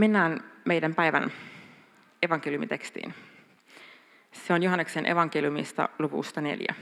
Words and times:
Mennään 0.00 0.40
meidän 0.64 0.94
päivän 0.94 1.32
evankeliumitekstiin. 2.22 3.14
Se 4.32 4.52
on 4.52 4.62
Johanneksen 4.62 5.06
evankeliumista 5.06 5.88
luvusta 5.98 6.40
neljä. 6.40 6.74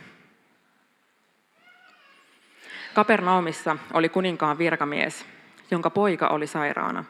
Kapernaumissa 2.94 3.76
oli 3.92 4.08
kuninkaan 4.08 4.58
virkamies, 4.58 5.26
jonka 5.70 5.90
poika 5.90 6.28
oli 6.28 6.46
sairaana. 6.46 7.04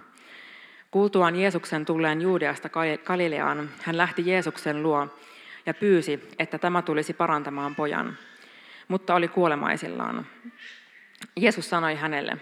Kuultuaan 0.90 1.36
Jeesuksen 1.36 1.84
tulleen 1.84 2.20
Juudeasta 2.20 2.68
Galileaan, 3.04 3.70
hän 3.82 3.96
lähti 3.96 4.22
Jeesuksen 4.26 4.82
luo 4.82 5.18
ja 5.66 5.74
pyysi, 5.74 6.28
että 6.38 6.58
tämä 6.58 6.82
tulisi 6.82 7.12
parantamaan 7.12 7.74
pojan, 7.74 8.16
mutta 8.88 9.14
oli 9.14 9.28
kuolemaisillaan. 9.28 10.26
Jeesus 11.36 11.70
sanoi 11.70 11.94
hänelle, 11.94 12.36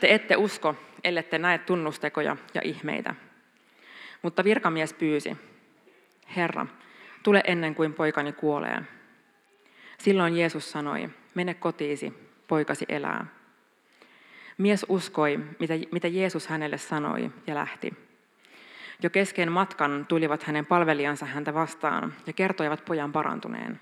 te 0.00 0.14
ette 0.14 0.36
usko, 0.36 0.76
ellette 1.04 1.38
näe 1.38 1.58
tunnustekoja 1.58 2.36
ja 2.54 2.60
ihmeitä. 2.64 3.14
Mutta 4.22 4.44
virkamies 4.44 4.92
pyysi, 4.92 5.36
Herra, 6.36 6.66
tule 7.22 7.42
ennen 7.46 7.74
kuin 7.74 7.94
poikani 7.94 8.32
kuolee. 8.32 8.82
Silloin 9.98 10.36
Jeesus 10.36 10.70
sanoi, 10.72 11.08
mene 11.34 11.54
kotiisi, 11.54 12.12
poikasi 12.48 12.84
elää. 12.88 13.26
Mies 14.58 14.86
uskoi, 14.88 15.40
mitä, 15.58 15.74
mitä 15.92 16.08
Jeesus 16.08 16.46
hänelle 16.46 16.78
sanoi, 16.78 17.30
ja 17.46 17.54
lähti. 17.54 17.94
Jo 19.02 19.10
kesken 19.10 19.52
matkan 19.52 20.06
tulivat 20.08 20.42
hänen 20.42 20.66
palvelijansa 20.66 21.26
häntä 21.26 21.54
vastaan 21.54 22.14
ja 22.26 22.32
kertoivat 22.32 22.84
pojan 22.84 23.12
parantuneen. 23.12 23.80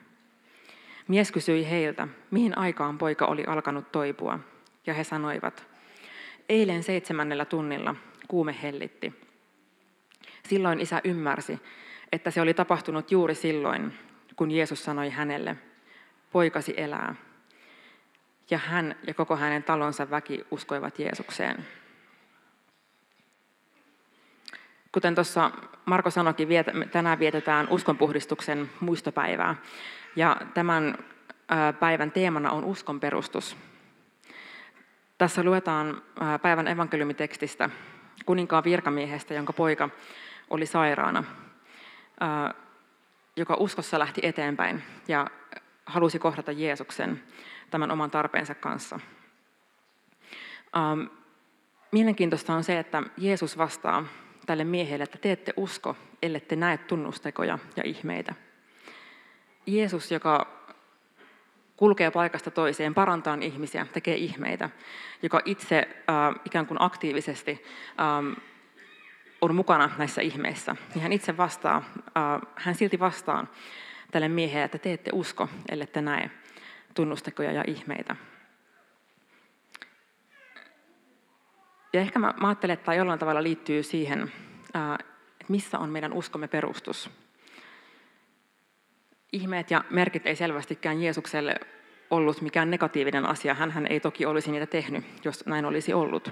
Mies 1.08 1.32
kysyi 1.32 1.70
heiltä, 1.70 2.08
mihin 2.30 2.58
aikaan 2.58 2.98
poika 2.98 3.26
oli 3.26 3.44
alkanut 3.44 3.92
toipua, 3.92 4.38
ja 4.86 4.94
he 4.94 5.04
sanoivat, 5.04 5.67
eilen 6.48 6.82
seitsemännellä 6.82 7.44
tunnilla 7.44 7.94
kuume 8.28 8.56
hellitti. 8.62 9.14
Silloin 10.48 10.80
isä 10.80 11.00
ymmärsi, 11.04 11.58
että 12.12 12.30
se 12.30 12.40
oli 12.40 12.54
tapahtunut 12.54 13.10
juuri 13.10 13.34
silloin, 13.34 13.94
kun 14.36 14.50
Jeesus 14.50 14.84
sanoi 14.84 15.10
hänelle, 15.10 15.56
poikasi 16.32 16.74
elää. 16.76 17.14
Ja 18.50 18.58
hän 18.58 18.96
ja 19.06 19.14
koko 19.14 19.36
hänen 19.36 19.62
talonsa 19.62 20.10
väki 20.10 20.44
uskoivat 20.50 20.98
Jeesukseen. 20.98 21.66
Kuten 24.92 25.14
tuossa 25.14 25.50
Marko 25.84 26.10
sanoikin, 26.10 26.48
tänään 26.92 27.18
vietetään 27.18 27.68
uskonpuhdistuksen 27.70 28.70
muistopäivää. 28.80 29.56
Ja 30.16 30.36
tämän 30.54 30.98
päivän 31.80 32.10
teemana 32.10 32.50
on 32.50 32.64
uskon 32.64 33.00
perustus. 33.00 33.56
Tässä 35.18 35.42
luetaan 35.42 36.02
päivän 36.42 36.68
evankeliumitekstistä 36.68 37.70
kuninkaan 38.26 38.64
virkamiehestä, 38.64 39.34
jonka 39.34 39.52
poika 39.52 39.88
oli 40.50 40.66
sairaana, 40.66 41.24
joka 43.36 43.54
uskossa 43.54 43.98
lähti 43.98 44.20
eteenpäin 44.24 44.82
ja 45.08 45.26
halusi 45.86 46.18
kohdata 46.18 46.52
Jeesuksen 46.52 47.22
tämän 47.70 47.90
oman 47.90 48.10
tarpeensa 48.10 48.54
kanssa. 48.54 49.00
Mielenkiintoista 51.92 52.54
on 52.54 52.64
se, 52.64 52.78
että 52.78 53.02
Jeesus 53.16 53.58
vastaa 53.58 54.04
tälle 54.46 54.64
miehelle, 54.64 55.04
että 55.04 55.18
te 55.18 55.32
ette 55.32 55.52
usko, 55.56 55.96
ellette 56.22 56.56
näe 56.56 56.78
tunnustekoja 56.78 57.58
ja 57.76 57.82
ihmeitä. 57.86 58.34
Jeesus, 59.66 60.12
joka 60.12 60.57
kulkee 61.78 62.10
paikasta 62.10 62.50
toiseen, 62.50 62.94
parantaa 62.94 63.38
ihmisiä, 63.40 63.86
tekee 63.92 64.16
ihmeitä, 64.16 64.70
joka 65.22 65.40
itse 65.44 65.78
äh, 65.78 66.40
ikään 66.44 66.66
kuin 66.66 66.82
aktiivisesti 66.82 67.64
ähm, 68.00 68.32
on 69.40 69.54
mukana 69.54 69.90
näissä 69.98 70.20
ihmeissä, 70.20 70.76
niin 70.94 71.02
hän 71.02 71.12
itse 71.12 71.36
vastaa, 71.36 71.76
äh, 71.76 72.40
hän 72.56 72.74
silti 72.74 72.98
vastaa 72.98 73.46
tälle 74.10 74.28
miehelle, 74.28 74.64
että 74.64 74.78
te 74.78 74.92
ette 74.92 75.10
usko, 75.14 75.48
ellette 75.68 76.00
näe 76.00 76.30
tunnustekoja 76.94 77.52
ja 77.52 77.64
ihmeitä. 77.66 78.16
Ja 81.92 82.00
ehkä 82.00 82.18
mä, 82.18 82.34
mä 82.40 82.48
ajattelen, 82.48 82.74
että 82.74 82.84
tämä 82.84 82.94
jollain 82.94 83.18
tavalla 83.18 83.42
liittyy 83.42 83.82
siihen, 83.82 84.32
äh, 84.76 84.94
että 85.40 85.52
missä 85.52 85.78
on 85.78 85.90
meidän 85.90 86.12
uskomme 86.12 86.48
perustus. 86.48 87.10
Ihmeet 89.32 89.70
ja 89.70 89.84
merkit 89.90 90.26
ei 90.26 90.36
selvästikään 90.36 91.02
Jeesukselle 91.02 91.54
ollut 92.10 92.40
mikään 92.40 92.70
negatiivinen 92.70 93.26
asia. 93.26 93.54
hän 93.54 93.86
ei 93.86 94.00
toki 94.00 94.26
olisi 94.26 94.50
niitä 94.50 94.66
tehnyt, 94.66 95.04
jos 95.24 95.46
näin 95.46 95.64
olisi 95.64 95.92
ollut. 95.92 96.28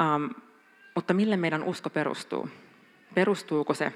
Ähm, 0.00 0.24
mutta 0.94 1.14
mille 1.14 1.36
meidän 1.36 1.62
usko 1.62 1.90
perustuu? 1.90 2.48
Perustuuko 3.14 3.74
se 3.74 3.92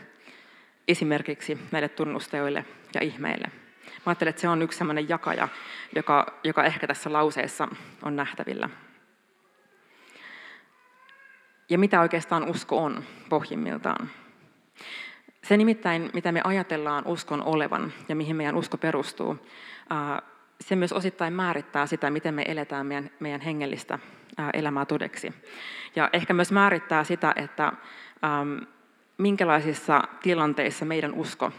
esimerkiksi 0.88 1.58
näille 1.70 1.88
tunnusteille 1.88 2.64
ja 2.94 3.00
ihmeille? 3.00 3.46
Mä 3.86 4.02
ajattelen, 4.06 4.30
että 4.30 4.42
se 4.42 4.48
on 4.48 4.62
yksi 4.62 4.78
sellainen 4.78 5.08
jakaja, 5.08 5.48
joka, 5.96 6.38
joka 6.44 6.64
ehkä 6.64 6.86
tässä 6.86 7.12
lauseessa 7.12 7.68
on 8.02 8.16
nähtävillä. 8.16 8.68
Ja 11.68 11.78
mitä 11.78 12.00
oikeastaan 12.00 12.50
usko 12.50 12.84
on 12.84 13.04
pohjimmiltaan? 13.28 14.10
Se 15.44 15.56
nimittäin, 15.56 16.10
mitä 16.14 16.32
me 16.32 16.40
ajatellaan 16.44 17.06
uskon 17.06 17.42
olevan 17.42 17.92
ja 18.08 18.16
mihin 18.16 18.36
meidän 18.36 18.54
usko 18.54 18.78
perustuu, 18.78 19.46
se 20.60 20.76
myös 20.76 20.92
osittain 20.92 21.32
määrittää 21.32 21.86
sitä, 21.86 22.10
miten 22.10 22.34
me 22.34 22.44
eletään 22.48 22.86
meidän, 22.86 23.10
meidän 23.20 23.40
hengellistä 23.40 23.98
elämää 24.52 24.84
todeksi. 24.84 25.34
Ja 25.96 26.10
ehkä 26.12 26.34
myös 26.34 26.52
määrittää 26.52 27.04
sitä, 27.04 27.32
että 27.36 27.72
minkälaisissa 29.18 30.02
tilanteissa 30.22 30.84
meidän 30.84 31.14
usko, 31.14 31.52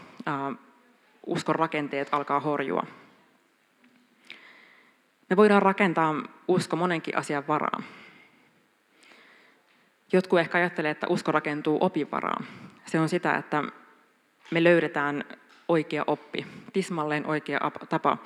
uskon 1.26 1.54
rakenteet 1.54 2.08
alkaa 2.12 2.40
horjua. 2.40 2.86
Me 5.30 5.36
voidaan 5.36 5.62
rakentaa 5.62 6.14
usko 6.48 6.76
monenkin 6.76 7.18
asian 7.18 7.46
varaan. 7.48 7.84
Jotkut 10.12 10.38
ehkä 10.38 10.58
ajattelee, 10.58 10.90
että 10.90 11.06
usko 11.08 11.32
rakentuu 11.32 11.78
opin 11.80 12.10
varaan. 12.10 12.46
Se 12.94 13.00
on 13.00 13.08
sitä, 13.08 13.36
että 13.36 13.64
me 14.50 14.64
löydetään 14.64 15.24
oikea 15.68 16.04
oppi, 16.06 16.46
tismalleen 16.72 17.26
oikea 17.26 17.70
tapa 17.88 18.18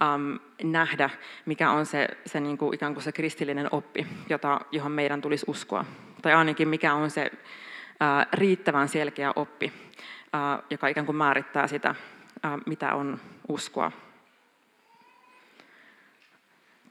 um, 0.00 0.38
nähdä, 0.62 1.10
mikä 1.46 1.70
on 1.70 1.86
se, 1.86 2.08
se 2.26 2.40
niin 2.40 2.58
kuin, 2.58 2.74
ikään 2.74 2.94
kuin 2.94 3.04
se 3.04 3.12
kristillinen 3.12 3.68
oppi, 3.70 4.06
jota, 4.28 4.60
johon 4.72 4.92
meidän 4.92 5.20
tulisi 5.20 5.44
uskoa. 5.48 5.84
Tai 6.22 6.34
ainakin 6.34 6.68
mikä 6.68 6.94
on 6.94 7.10
se 7.10 7.30
uh, 7.32 8.26
riittävän 8.32 8.88
selkeä 8.88 9.32
oppi, 9.36 9.72
uh, 9.96 10.64
joka 10.70 10.88
ikään 10.88 11.06
kuin 11.06 11.16
määrittää 11.16 11.66
sitä, 11.66 11.94
uh, 12.34 12.62
mitä 12.66 12.94
on 12.94 13.20
uskoa. 13.48 13.92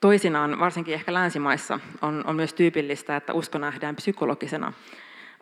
Toisinaan, 0.02 0.60
varsinkin 0.60 0.94
ehkä 0.94 1.14
länsimaissa, 1.14 1.80
on, 2.02 2.24
on 2.26 2.36
myös 2.36 2.54
tyypillistä, 2.54 3.16
että 3.16 3.34
usko 3.34 3.58
nähdään 3.58 3.96
psykologisena 3.96 4.74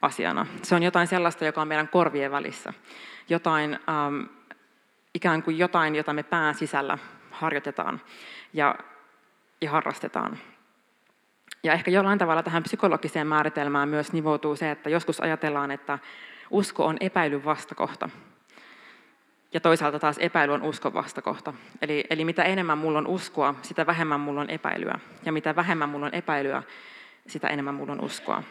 asiana. 0.01 0.45
Se 0.63 0.75
on 0.75 0.83
jotain 0.83 1.07
sellaista, 1.07 1.45
joka 1.45 1.61
on 1.61 1.67
meidän 1.67 1.87
korvien 1.87 2.31
välissä. 2.31 2.73
Jotain, 3.29 3.79
um, 4.07 4.29
ikään 5.13 5.43
kuin 5.43 5.57
jotain, 5.57 5.95
jota 5.95 6.13
me 6.13 6.23
pään 6.23 6.55
sisällä 6.55 6.97
harjoitetaan 7.31 8.01
ja, 8.53 8.75
ja 9.61 9.71
harrastetaan. 9.71 10.37
Ja 11.63 11.73
ehkä 11.73 11.91
jollain 11.91 12.19
tavalla 12.19 12.43
tähän 12.43 12.63
psykologiseen 12.63 13.27
määritelmään 13.27 13.89
myös 13.89 14.13
nivoutuu 14.13 14.55
se, 14.55 14.71
että 14.71 14.89
joskus 14.89 15.19
ajatellaan, 15.19 15.71
että 15.71 15.99
usko 16.49 16.85
on 16.85 16.97
epäilyn 16.99 17.45
vastakohta. 17.45 18.09
Ja 19.53 19.59
toisaalta 19.59 19.99
taas 19.99 20.17
epäily 20.17 20.53
on 20.53 20.61
uskon 20.61 20.93
vastakohta. 20.93 21.53
Eli, 21.81 22.03
eli 22.09 22.25
mitä 22.25 22.43
enemmän 22.43 22.77
mulla 22.77 22.97
on 22.97 23.07
uskoa, 23.07 23.55
sitä 23.61 23.85
vähemmän 23.85 24.19
mulla 24.19 24.41
on 24.41 24.49
epäilyä. 24.49 24.99
Ja 25.25 25.31
mitä 25.31 25.55
vähemmän 25.55 25.89
mulla 25.89 26.05
on 26.05 26.15
epäilyä, 26.15 26.63
sitä 27.27 27.47
enemmän 27.47 27.75
mulla 27.75 27.93
on 27.93 28.01
uskoa. 28.01 28.43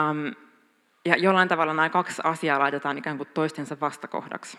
Um, 0.00 0.34
ja 1.04 1.16
jollain 1.16 1.48
tavalla 1.48 1.74
nämä 1.74 1.88
kaksi 1.88 2.22
asiaa 2.24 2.58
laitetaan 2.58 2.98
ikään 2.98 3.16
kuin 3.16 3.28
toistensa 3.34 3.76
vastakohdaksi. 3.80 4.58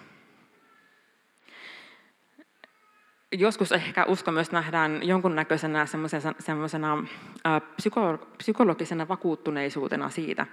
joskus 3.39 3.71
ehkä 3.71 4.05
usko 4.05 4.31
myös 4.31 4.51
nähdään 4.51 5.07
jonkunnäköisenä 5.07 5.85
semmoisena, 5.85 6.33
semmoisena 6.39 7.03
psyko, 7.75 8.17
psykologisena 8.37 9.07
vakuuttuneisuutena 9.07 10.09
siitä, 10.09 10.45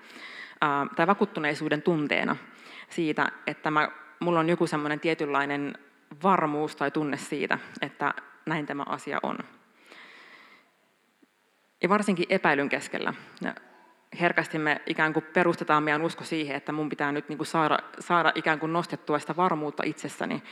tai 0.96 1.06
vakuuttuneisuuden 1.06 1.82
tunteena 1.82 2.36
siitä, 2.88 3.28
että 3.46 3.70
mä, 3.70 3.88
mulla 4.20 4.40
on 4.40 4.48
joku 4.48 4.66
semmoinen 4.66 5.00
tietynlainen 5.00 5.74
varmuus 6.22 6.76
tai 6.76 6.90
tunne 6.90 7.16
siitä, 7.16 7.58
että 7.80 8.14
näin 8.46 8.66
tämä 8.66 8.82
asia 8.86 9.18
on. 9.22 9.38
Ja 11.82 11.88
varsinkin 11.88 12.26
epäilyn 12.28 12.68
keskellä. 12.68 13.14
Herkästi 14.20 14.58
me 14.58 14.80
ikään 14.86 15.12
kuin 15.12 15.24
perustetaan 15.32 15.82
meidän 15.82 16.02
usko 16.02 16.24
siihen, 16.24 16.56
että 16.56 16.72
mun 16.72 16.88
pitää 16.88 17.12
nyt 17.12 17.28
niin 17.28 17.36
kuin 17.36 17.46
saada, 17.46 17.78
saada 18.00 18.32
ikään 18.34 18.58
kuin 18.58 18.72
nostettua 18.72 19.18
sitä 19.18 19.36
varmuutta 19.36 19.82
itsessäni 19.86 20.42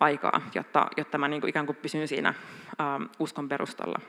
aikaa, 0.00 0.40
jotta, 0.54 0.86
jotta 0.96 1.18
mä 1.18 1.28
niin 1.28 1.40
kuin 1.40 1.48
ikään 1.48 1.66
kuin 1.66 1.76
pysyn 1.76 2.08
siinä 2.08 2.34
ähm, 2.80 3.02
uskon 3.18 3.48
perustalla. 3.48 4.00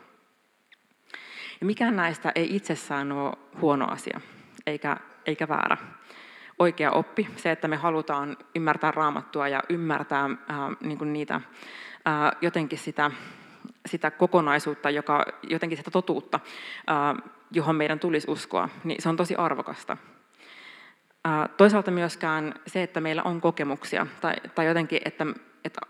Ja 1.60 1.66
mikään 1.66 1.96
näistä 1.96 2.32
ei 2.34 2.56
itsessään 2.56 3.12
ole 3.12 3.32
huono 3.60 3.86
asia. 3.88 4.20
eikä, 4.66 4.96
eikä 5.26 5.48
väärä. 5.48 5.76
Oikea 6.58 6.90
oppi, 6.90 7.28
se, 7.36 7.50
että 7.50 7.68
me 7.68 7.76
halutaan 7.76 8.36
ymmärtää 8.54 8.90
raamattua 8.90 9.48
ja 9.48 9.62
ymmärtää 9.68 10.30
ää, 10.48 10.70
niin 10.80 10.98
kuin 10.98 11.12
niitä, 11.12 11.40
ää, 12.04 12.32
jotenkin 12.40 12.78
sitä, 12.78 13.10
sitä 13.86 14.10
kokonaisuutta, 14.10 14.90
joka, 14.90 15.24
jotenkin 15.42 15.78
sitä 15.78 15.90
totuutta, 15.90 16.40
johon 17.50 17.76
meidän 17.76 17.98
tulisi 17.98 18.30
uskoa, 18.30 18.68
niin 18.84 19.02
se 19.02 19.08
on 19.08 19.16
tosi 19.16 19.34
arvokasta. 19.34 19.96
Toisaalta 21.56 21.90
myöskään 21.90 22.54
se, 22.66 22.82
että 22.82 23.00
meillä 23.00 23.22
on 23.22 23.40
kokemuksia, 23.40 24.06
tai, 24.20 24.34
tai 24.54 24.66
jotenkin, 24.66 25.00
että, 25.04 25.26
että 25.64 25.80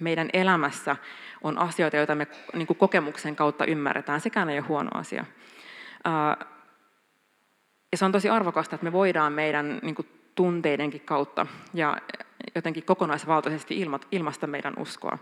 meidän 0.00 0.30
elämässä 0.32 0.96
on 1.42 1.58
asioita, 1.58 1.96
joita 1.96 2.14
me 2.14 2.26
niin 2.54 2.66
kuin 2.66 2.76
kokemuksen 2.76 3.36
kautta 3.36 3.64
ymmärretään, 3.64 4.20
sekään 4.20 4.50
ei 4.50 4.58
ole 4.58 4.66
huono 4.66 4.90
asia. 4.94 5.24
Ja 7.92 7.98
se 7.98 8.04
on 8.04 8.12
tosi 8.12 8.28
arvokasta, 8.28 8.74
että 8.74 8.84
me 8.84 8.92
voidaan 8.92 9.32
meidän 9.32 9.78
niin 9.82 9.94
kuin 9.94 10.08
tunteidenkin 10.34 11.00
kautta 11.00 11.46
ja 11.74 11.96
jotenkin 12.54 12.84
kokonaisvaltaisesti 12.84 13.86
ilmasta 14.12 14.46
meidän 14.46 14.74
uskoa. 14.78 15.18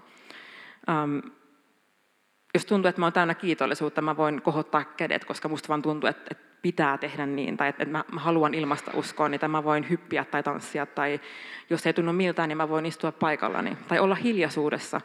Jos 2.54 2.66
tuntuu, 2.66 2.88
että 2.88 3.00
mä 3.00 3.06
oon 3.06 3.12
täynnä 3.12 3.34
kiitollisuutta, 3.34 4.02
mä 4.02 4.16
voin 4.16 4.42
kohottaa 4.42 4.84
kädet, 4.84 5.24
koska 5.24 5.48
musta 5.48 5.68
vaan 5.68 5.82
tuntuu, 5.82 6.08
että, 6.08 6.22
että 6.30 6.44
pitää 6.62 6.98
tehdä 6.98 7.26
niin, 7.26 7.56
tai 7.56 7.68
että, 7.68 7.82
että 7.82 7.92
mä, 7.92 8.04
haluan 8.16 8.54
ilmasta 8.54 8.90
uskoa, 8.94 9.28
niin 9.28 9.40
mä 9.48 9.64
voin 9.64 9.90
hyppiä 9.90 10.24
tai 10.24 10.42
tanssia, 10.42 10.86
tai 10.86 11.20
jos 11.70 11.86
ei 11.86 11.92
tunnu 11.92 12.12
miltään, 12.12 12.48
niin 12.48 12.56
mä 12.56 12.68
voin 12.68 12.86
istua 12.86 13.12
paikallani, 13.12 13.76
tai 13.88 13.98
olla 13.98 14.14
hiljaisuudessa, 14.14 15.00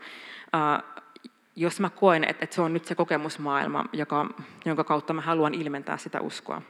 jos 1.55 1.79
mä 1.79 1.89
koen, 1.89 2.23
että, 2.23 2.43
että 2.43 2.55
se 2.55 2.61
on 2.61 2.73
nyt 2.73 2.85
se 2.85 2.95
kokemusmaailma, 2.95 3.85
joka, 3.93 4.29
jonka 4.65 4.83
kautta 4.83 5.13
mä 5.13 5.21
haluan 5.21 5.53
ilmentää 5.53 5.97
sitä 5.97 6.21
uskoa. 6.21 6.61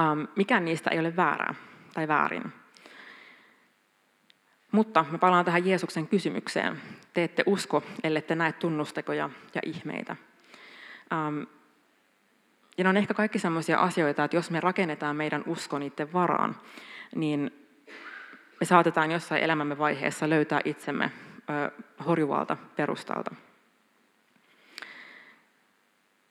Um, 0.00 0.28
mikään 0.36 0.64
niistä 0.64 0.90
ei 0.90 0.98
ole 0.98 1.16
väärää 1.16 1.54
tai 1.94 2.08
väärin. 2.08 2.59
Mutta 4.72 5.04
me 5.10 5.18
palaan 5.18 5.44
tähän 5.44 5.66
Jeesuksen 5.66 6.08
kysymykseen. 6.08 6.82
Te 7.12 7.24
ette 7.24 7.42
usko, 7.46 7.82
ellette 8.04 8.34
näe 8.34 8.52
tunnustekoja 8.52 9.30
ja 9.54 9.60
ihmeitä. 9.64 10.16
Um, 11.28 11.46
ja 12.78 12.84
ne 12.84 12.90
on 12.90 12.96
ehkä 12.96 13.14
kaikki 13.14 13.38
sellaisia 13.38 13.78
asioita, 13.78 14.24
että 14.24 14.36
jos 14.36 14.50
me 14.50 14.60
rakennetaan 14.60 15.16
meidän 15.16 15.44
usko 15.46 15.78
niiden 15.78 16.12
varaan, 16.12 16.56
niin 17.14 17.50
me 18.60 18.66
saatetaan 18.66 19.10
jossain 19.10 19.42
elämämme 19.42 19.78
vaiheessa 19.78 20.30
löytää 20.30 20.60
itsemme 20.64 21.10
horjuvalta 22.06 22.56
perustalta. 22.76 23.34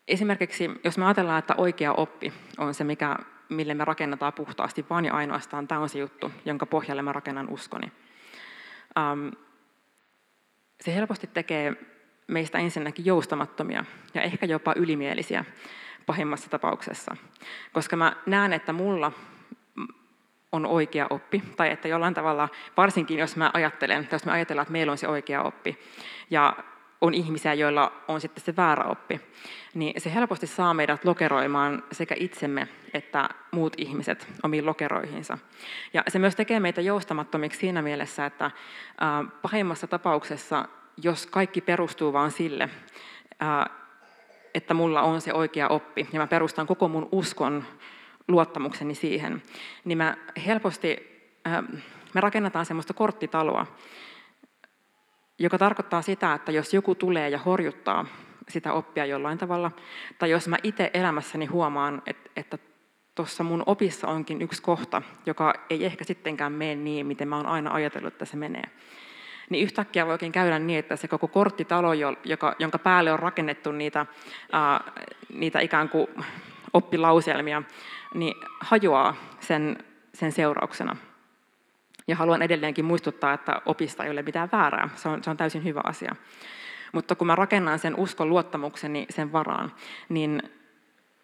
Esimerkiksi 0.08 0.70
jos 0.84 0.98
me 0.98 1.06
ajatellaan, 1.06 1.40
että 1.40 1.56
oikea 1.58 1.94
oppi 1.94 2.34
on 2.58 2.74
se, 2.74 2.84
mikä, 2.84 3.18
mille 3.50 3.74
me 3.74 3.86
rakennetaan 3.86 4.34
puhtaasti, 4.34 4.86
vaan 4.90 5.06
ja 5.06 5.14
ainoastaan 5.14 5.68
tämä 5.68 5.82
on 5.82 5.90
se 5.90 6.00
juttu, 6.00 6.32
jonka 6.46 6.66
pohjalle 6.66 7.02
mä 7.02 7.14
rakennan 7.14 7.50
uskoni. 7.50 7.92
Um, 8.98 9.32
se 10.82 10.96
helposti 10.96 11.28
tekee 11.28 11.74
meistä 12.28 12.58
ensinnäkin 12.58 13.06
joustamattomia 13.06 13.86
ja 14.14 14.22
ehkä 14.22 14.46
jopa 14.46 14.74
ylimielisiä 14.76 15.46
pahimmassa 16.06 16.50
tapauksessa. 16.50 17.16
Koska 17.74 17.96
mä 17.96 18.16
näen, 18.26 18.54
että 18.54 18.74
mulla 18.74 19.12
on 20.52 20.66
oikea 20.66 21.08
oppi, 21.10 21.44
tai 21.58 21.72
että 21.72 21.88
jollain 21.88 22.14
tavalla, 22.14 22.50
varsinkin 22.78 23.20
jos 23.20 23.36
mä 23.36 23.52
ajattelen, 23.54 24.08
jos 24.12 24.26
me 24.26 24.32
ajatellaan, 24.32 24.64
että 24.64 24.72
meillä 24.72 24.92
on 24.92 24.98
se 24.98 25.08
oikea 25.08 25.42
oppi, 25.42 25.80
ja 26.30 26.58
on 27.02 27.14
ihmisiä, 27.14 27.54
joilla 27.54 27.92
on 28.08 28.22
sitten 28.22 28.44
se 28.44 28.56
väärä 28.56 28.84
oppi, 28.84 29.22
niin 29.74 30.02
se 30.02 30.14
helposti 30.14 30.48
saa 30.48 30.74
meidät 30.74 31.06
lokeroimaan 31.06 31.84
sekä 31.92 32.16
itsemme 32.18 32.68
että 32.94 33.30
muut 33.52 33.74
ihmiset 33.78 34.28
omiin 34.44 34.66
lokeroihinsa. 34.66 35.38
Ja 35.94 36.04
se 36.08 36.20
myös 36.20 36.36
tekee 36.36 36.60
meitä 36.60 36.82
joustamattomiksi 36.82 37.60
siinä 37.60 37.82
mielessä, 37.82 38.26
että 38.26 38.52
pahimmassa 39.42 39.88
tapauksessa, 39.88 40.66
jos 41.04 41.26
kaikki 41.26 41.62
perustuu 41.62 42.14
vain 42.14 42.32
sille, 42.32 42.70
että 44.54 44.74
mulla 44.74 45.02
on 45.02 45.22
se 45.22 45.34
oikea 45.34 45.68
oppi, 45.68 46.08
ja 46.14 46.20
mä 46.20 46.28
perustan 46.28 46.68
koko 46.68 46.88
mun 46.88 47.10
uskon 47.12 47.64
luottamukseni 48.28 48.96
siihen, 48.96 49.44
niin 49.86 49.98
mä 49.98 50.18
helposti, 50.46 51.22
me 52.14 52.22
rakennetaan 52.22 52.66
semmoista 52.66 52.94
korttitaloa, 52.94 53.66
joka 55.40 55.58
tarkoittaa 55.58 56.02
sitä, 56.02 56.34
että 56.34 56.52
jos 56.52 56.74
joku 56.74 56.96
tulee 56.96 57.30
ja 57.30 57.38
horjuttaa 57.38 58.06
sitä 58.50 58.74
oppia 58.74 59.06
jollain 59.06 59.38
tavalla, 59.38 59.72
tai 60.20 60.30
jos 60.30 60.48
mä 60.48 60.58
itse 60.64 60.92
elämässäni 60.94 61.46
huomaan, 61.46 62.02
että 62.36 62.58
tuossa 63.16 63.44
mun 63.44 63.64
opissa 63.66 64.08
onkin 64.08 64.42
yksi 64.42 64.62
kohta, 64.62 65.02
joka 65.26 65.54
ei 65.70 65.86
ehkä 65.86 66.04
sittenkään 66.04 66.52
mene 66.52 66.76
niin, 66.76 67.06
miten 67.06 67.28
mä 67.28 67.38
oon 67.38 67.46
aina 67.46 67.74
ajatellut, 67.74 68.14
että 68.14 68.26
se 68.26 68.38
menee, 68.38 68.64
niin 69.50 69.64
yhtäkkiä 69.64 70.08
voikin 70.08 70.32
käydä 70.32 70.60
niin, 70.60 70.80
että 70.80 70.96
se 70.96 71.08
koko 71.08 71.28
korttitalo, 71.28 71.94
joka, 72.24 72.56
jonka 72.60 72.80
päälle 72.80 73.12
on 73.12 73.20
rakennettu 73.20 73.72
niitä, 73.72 74.06
ää, 74.52 74.92
niitä 75.34 75.60
ikään 75.60 75.90
kuin 75.90 76.08
oppilauselmia, 76.74 77.64
niin 78.14 78.36
hajoaa 78.60 79.16
sen, 79.40 79.78
sen 80.14 80.32
seurauksena. 80.32 80.96
Ja 82.10 82.16
haluan 82.16 82.42
edelleenkin 82.42 82.86
muistuttaa, 82.86 83.34
että 83.34 83.62
opista 83.66 84.04
ei 84.04 84.12
ole 84.12 84.22
mitään 84.22 84.50
väärää. 84.52 84.90
Se 84.96 85.10
on, 85.10 85.24
se 85.24 85.30
on 85.30 85.38
täysin 85.38 85.64
hyvä 85.64 85.82
asia. 85.84 86.16
Mutta 86.92 87.16
kun 87.16 87.28
mä 87.28 87.36
rakennan 87.36 87.80
sen 87.80 87.96
uskon 87.96 88.30
luottamukseni 88.30 89.06
sen 89.10 89.32
varaan, 89.32 89.72
niin, 90.10 90.44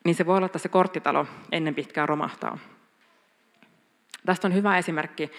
niin 0.04 0.16
se 0.16 0.26
voi 0.26 0.38
olla, 0.38 0.46
että 0.46 0.60
se 0.60 0.70
korttitalo 0.70 1.28
ennen 1.52 1.76
pitkää 1.76 2.06
romahtaa. 2.06 2.58
Tästä 4.26 4.48
on 4.48 4.54
hyvä 4.54 4.78
esimerkki. 4.78 5.32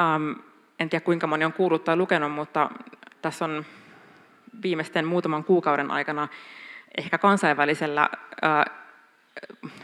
Ähm, 0.00 0.32
en 0.80 0.88
tiedä 0.88 1.04
kuinka 1.04 1.26
moni 1.26 1.44
on 1.44 1.52
kuullut 1.52 1.84
tai 1.84 1.96
lukenut, 1.96 2.32
mutta 2.32 2.70
tässä 3.22 3.44
on 3.44 3.64
viimeisten 4.62 5.06
muutaman 5.06 5.44
kuukauden 5.44 5.90
aikana 5.90 6.28
ehkä 6.98 7.18
kansainvälisellä, 7.18 8.08
äh, 8.44 8.64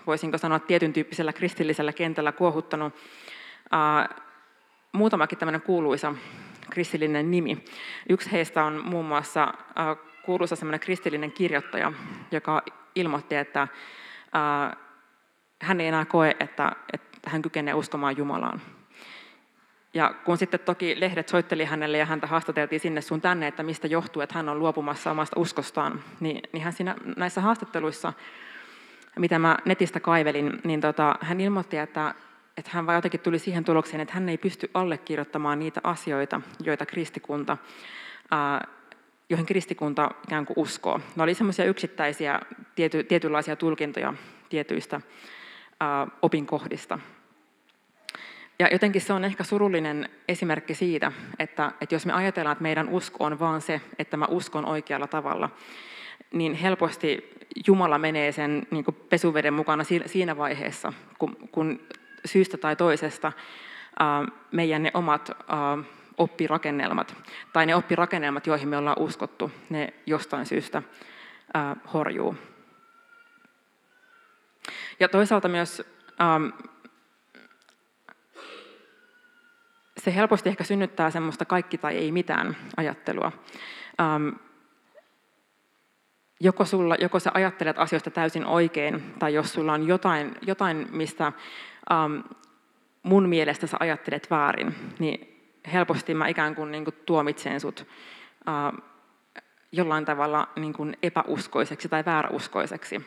voisinko 0.06 0.38
sanoa 0.38 0.58
tietyn 0.58 0.92
tyyppisellä 0.92 1.32
kristillisellä 1.32 1.92
kentällä 1.92 2.32
kuohuttanut 2.32 2.94
äh, 3.74 4.23
muutamakin 4.94 5.38
tämmöinen 5.38 5.62
kuuluisa 5.62 6.14
kristillinen 6.70 7.30
nimi. 7.30 7.64
Yksi 8.08 8.32
heistä 8.32 8.64
on 8.64 8.80
muun 8.84 9.04
muassa 9.04 9.42
äh, 9.44 9.96
kuuluisa 10.24 10.56
semmoinen 10.56 10.80
kristillinen 10.80 11.32
kirjoittaja, 11.32 11.92
joka 12.30 12.62
ilmoitti, 12.94 13.34
että 13.34 13.62
äh, 13.62 14.76
hän 15.62 15.80
ei 15.80 15.88
enää 15.88 16.04
koe, 16.04 16.36
että, 16.40 16.72
että 16.92 17.30
hän 17.30 17.42
kykenee 17.42 17.74
uskomaan 17.74 18.16
Jumalaan. 18.16 18.60
Ja 19.94 20.14
kun 20.24 20.38
sitten 20.38 20.60
toki 20.60 21.00
lehdet 21.00 21.28
soitteli 21.28 21.64
hänelle 21.64 21.98
ja 21.98 22.06
häntä 22.06 22.26
haastateltiin 22.26 22.80
sinne 22.80 23.00
sun 23.00 23.20
tänne, 23.20 23.46
että 23.46 23.62
mistä 23.62 23.86
johtuu, 23.86 24.22
että 24.22 24.34
hän 24.34 24.48
on 24.48 24.58
luopumassa 24.58 25.10
omasta 25.10 25.40
uskostaan, 25.40 26.00
niin, 26.20 26.42
niin 26.52 26.62
hän 26.62 26.72
siinä, 26.72 26.94
näissä 27.16 27.40
haastatteluissa, 27.40 28.12
mitä 29.18 29.38
mä 29.38 29.56
netistä 29.64 30.00
kaivelin, 30.00 30.60
niin 30.64 30.80
tota, 30.80 31.18
hän 31.20 31.40
ilmoitti, 31.40 31.76
että 31.76 32.14
että 32.56 32.70
hän 32.74 32.86
vaan 32.86 32.96
jotenkin 32.96 33.20
tuli 33.20 33.38
siihen 33.38 33.64
tulokseen, 33.64 34.00
että 34.00 34.14
hän 34.14 34.28
ei 34.28 34.38
pysty 34.38 34.70
allekirjoittamaan 34.74 35.58
niitä 35.58 35.80
asioita, 35.84 36.40
joita 36.60 36.86
kristikunta, 36.86 37.56
joihin 39.28 39.46
kristikunta 39.46 40.10
ikään 40.24 40.46
kuin 40.46 40.58
uskoo. 40.58 41.00
Ne 41.16 41.22
oli 41.22 41.34
semmoisia 41.34 41.64
yksittäisiä 41.64 42.40
tiety, 42.74 43.04
tietynlaisia 43.04 43.56
tulkintoja 43.56 44.14
tietyistä 44.48 45.00
opinkohdista. 46.22 46.98
Ja 48.58 48.68
jotenkin 48.72 49.00
se 49.02 49.12
on 49.12 49.24
ehkä 49.24 49.44
surullinen 49.44 50.08
esimerkki 50.28 50.74
siitä, 50.74 51.12
että, 51.38 51.72
että 51.80 51.94
jos 51.94 52.06
me 52.06 52.12
ajatellaan, 52.12 52.52
että 52.52 52.62
meidän 52.62 52.88
usko 52.88 53.24
on 53.24 53.38
vaan 53.38 53.60
se, 53.60 53.80
että 53.98 54.16
mä 54.16 54.26
uskon 54.28 54.66
oikealla 54.66 55.06
tavalla, 55.06 55.50
niin 56.32 56.54
helposti 56.54 57.30
Jumala 57.66 57.98
menee 57.98 58.32
sen 58.32 58.66
niin 58.70 58.84
pesuveden 59.08 59.54
mukana 59.54 59.84
siinä 60.06 60.36
vaiheessa, 60.36 60.92
kun, 61.18 61.36
kun 61.52 61.80
syystä 62.24 62.56
tai 62.56 62.76
toisesta 62.76 63.32
meidän 64.52 64.82
ne 64.82 64.90
omat 64.94 65.30
oppirakennelmat, 66.18 67.16
tai 67.52 67.66
ne 67.66 67.74
oppirakennelmat, 67.74 68.46
joihin 68.46 68.68
me 68.68 68.76
ollaan 68.76 68.98
uskottu, 68.98 69.52
ne 69.70 69.94
jostain 70.06 70.46
syystä 70.46 70.82
horjuu. 71.92 72.36
Ja 75.00 75.08
toisaalta 75.08 75.48
myös 75.48 75.82
se 79.98 80.14
helposti 80.14 80.48
ehkä 80.48 80.64
synnyttää 80.64 81.10
semmoista 81.10 81.44
kaikki 81.44 81.78
tai 81.78 81.96
ei 81.96 82.12
mitään 82.12 82.56
ajattelua. 82.76 83.32
Joko, 86.40 86.64
sulla, 86.64 86.94
joko 86.94 87.20
sä 87.20 87.30
ajattelet 87.34 87.78
asioista 87.78 88.10
täysin 88.10 88.46
oikein, 88.46 89.14
tai 89.18 89.34
jos 89.34 89.52
sulla 89.52 89.72
on 89.72 89.86
jotain, 89.88 90.34
jotain 90.46 90.88
mistä 90.90 91.32
um, 91.90 92.24
mun 93.02 93.28
mielestä 93.28 93.66
sä 93.66 93.76
ajattelet 93.80 94.30
väärin, 94.30 94.74
niin 94.98 95.40
helposti 95.72 96.14
mä 96.14 96.28
ikään 96.28 96.54
kuin, 96.54 96.72
niin 96.72 96.84
kuin 96.84 96.96
tuomitsen 97.06 97.60
sut 97.60 97.86
uh, 98.48 98.84
jollain 99.72 100.04
tavalla 100.04 100.48
niin 100.56 100.72
kuin 100.72 100.96
epäuskoiseksi 101.02 101.88
tai 101.88 102.04
vääräuskoiseksi. 102.04 103.04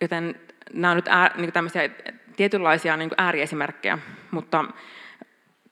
joten 0.00 0.40
nämä 0.72 0.90
on 0.90 0.96
nyt 0.96 1.08
ää, 1.08 1.30
niin 1.36 1.52
tämmöisiä 1.52 1.90
tietynlaisia 2.36 2.96
niin 2.96 3.10
ääriesimerkkejä, 3.18 3.98
mutta 4.30 4.64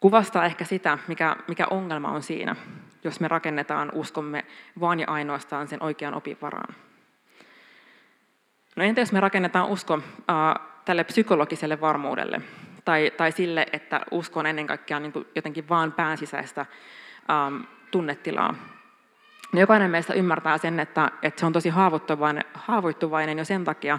kuvastaa 0.01 0.45
ehkä 0.45 0.65
sitä, 0.65 0.99
mikä, 1.09 1.37
mikä 1.49 1.67
ongelma 1.71 2.09
on 2.09 2.23
siinä, 2.23 2.57
jos 3.05 3.21
me 3.21 3.29
rakennetaan 3.29 3.93
uskomme 3.95 4.45
vain 4.81 5.01
ja 5.01 5.07
ainoastaan 5.09 5.69
sen 5.69 5.83
oikean 5.83 6.15
opin 6.15 6.39
varaan. 6.43 6.75
No 8.77 8.85
entä 8.85 9.01
jos 9.01 9.13
me 9.13 9.21
rakennetaan 9.21 9.69
usko 9.69 9.95
äh, 9.95 10.67
tälle 10.85 11.05
psykologiselle 11.05 11.81
varmuudelle, 11.81 12.41
tai, 12.85 13.13
tai 13.17 13.33
sille, 13.33 13.67
että 13.73 14.01
usko 14.11 14.41
on 14.41 14.47
ennen 14.47 14.67
kaikkea 14.67 15.01
niin 15.01 15.13
kuin 15.13 15.27
jotenkin 15.35 15.69
vaan 15.69 15.93
päänsisäistä 15.93 16.67
ähm, 17.31 17.63
tunnetilaa. 17.91 18.55
No 19.53 19.61
jokainen 19.61 19.91
meistä 19.91 20.15
ymmärtää 20.15 20.59
sen, 20.59 20.81
että, 20.81 21.11
että 21.23 21.41
se 21.41 21.47
on 21.47 21.53
tosi 21.53 21.69
haavoittuvainen, 21.69 22.45
haavoittuvainen 22.55 23.39
jo 23.39 23.45
sen 23.45 23.65
takia, 23.65 23.99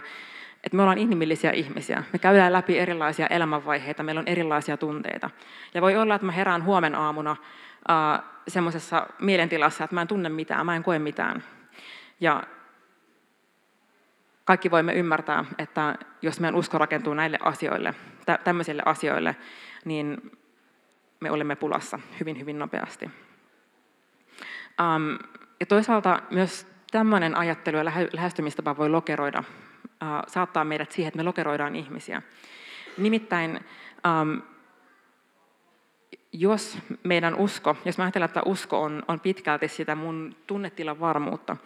että 0.63 0.75
me 0.75 0.81
ollaan 0.81 0.97
inhimillisiä 0.97 1.51
ihmisiä. 1.51 2.03
Me 2.13 2.19
käydään 2.19 2.53
läpi 2.53 2.79
erilaisia 2.79 3.27
elämänvaiheita, 3.27 4.03
meillä 4.03 4.19
on 4.19 4.27
erilaisia 4.27 4.77
tunteita. 4.77 5.29
Ja 5.73 5.81
voi 5.81 5.95
olla, 5.95 6.15
että 6.15 6.25
mä 6.25 6.31
herään 6.31 6.63
huomen 6.63 6.95
aamuna 6.95 7.35
äh, 7.89 8.21
semmoisessa 8.47 9.07
mielentilassa, 9.19 9.83
että 9.83 9.93
mä 9.93 10.01
en 10.01 10.07
tunne 10.07 10.29
mitään, 10.29 10.65
mä 10.65 10.75
en 10.75 10.83
koe 10.83 10.99
mitään. 10.99 11.43
Ja 12.19 12.43
kaikki 14.45 14.71
voimme 14.71 14.93
ymmärtää, 14.93 15.45
että 15.57 15.95
jos 16.21 16.39
meidän 16.39 16.55
usko 16.55 16.77
rakentuu 16.77 17.13
näille 17.13 17.37
asioille, 17.41 17.93
tämmöisille 18.43 18.81
asioille, 18.85 19.35
niin 19.85 20.31
me 21.19 21.31
olemme 21.31 21.55
pulassa 21.55 21.99
hyvin, 22.19 22.39
hyvin 22.39 22.59
nopeasti. 22.59 23.05
Um, 24.81 25.19
ja 25.59 25.65
toisaalta 25.65 26.21
myös 26.31 26.67
tämmöinen 26.91 27.37
ajattelu 27.37 27.77
ja 27.77 27.85
lähestymistapa 28.13 28.77
voi 28.77 28.89
lokeroida, 28.89 29.39
uh, 29.39 30.07
saattaa 30.27 30.65
meidät 30.65 30.91
siihen, 30.91 31.07
että 31.07 31.17
me 31.17 31.23
lokeroidaan 31.23 31.75
ihmisiä. 31.75 32.21
Nimittäin 32.97 33.59
um, 34.21 34.41
jos 36.39 36.77
meidän 37.03 37.35
usko, 37.35 37.77
jos 37.85 37.97
mä 37.97 38.03
ajattelen, 38.03 38.25
että 38.25 38.41
usko 38.45 38.81
on, 38.81 39.03
on 39.07 39.19
pitkälti 39.19 39.67
sitä 39.67 39.95
mun 39.95 40.35
tunnetilan 40.47 40.99
varmuutta, 40.99 41.57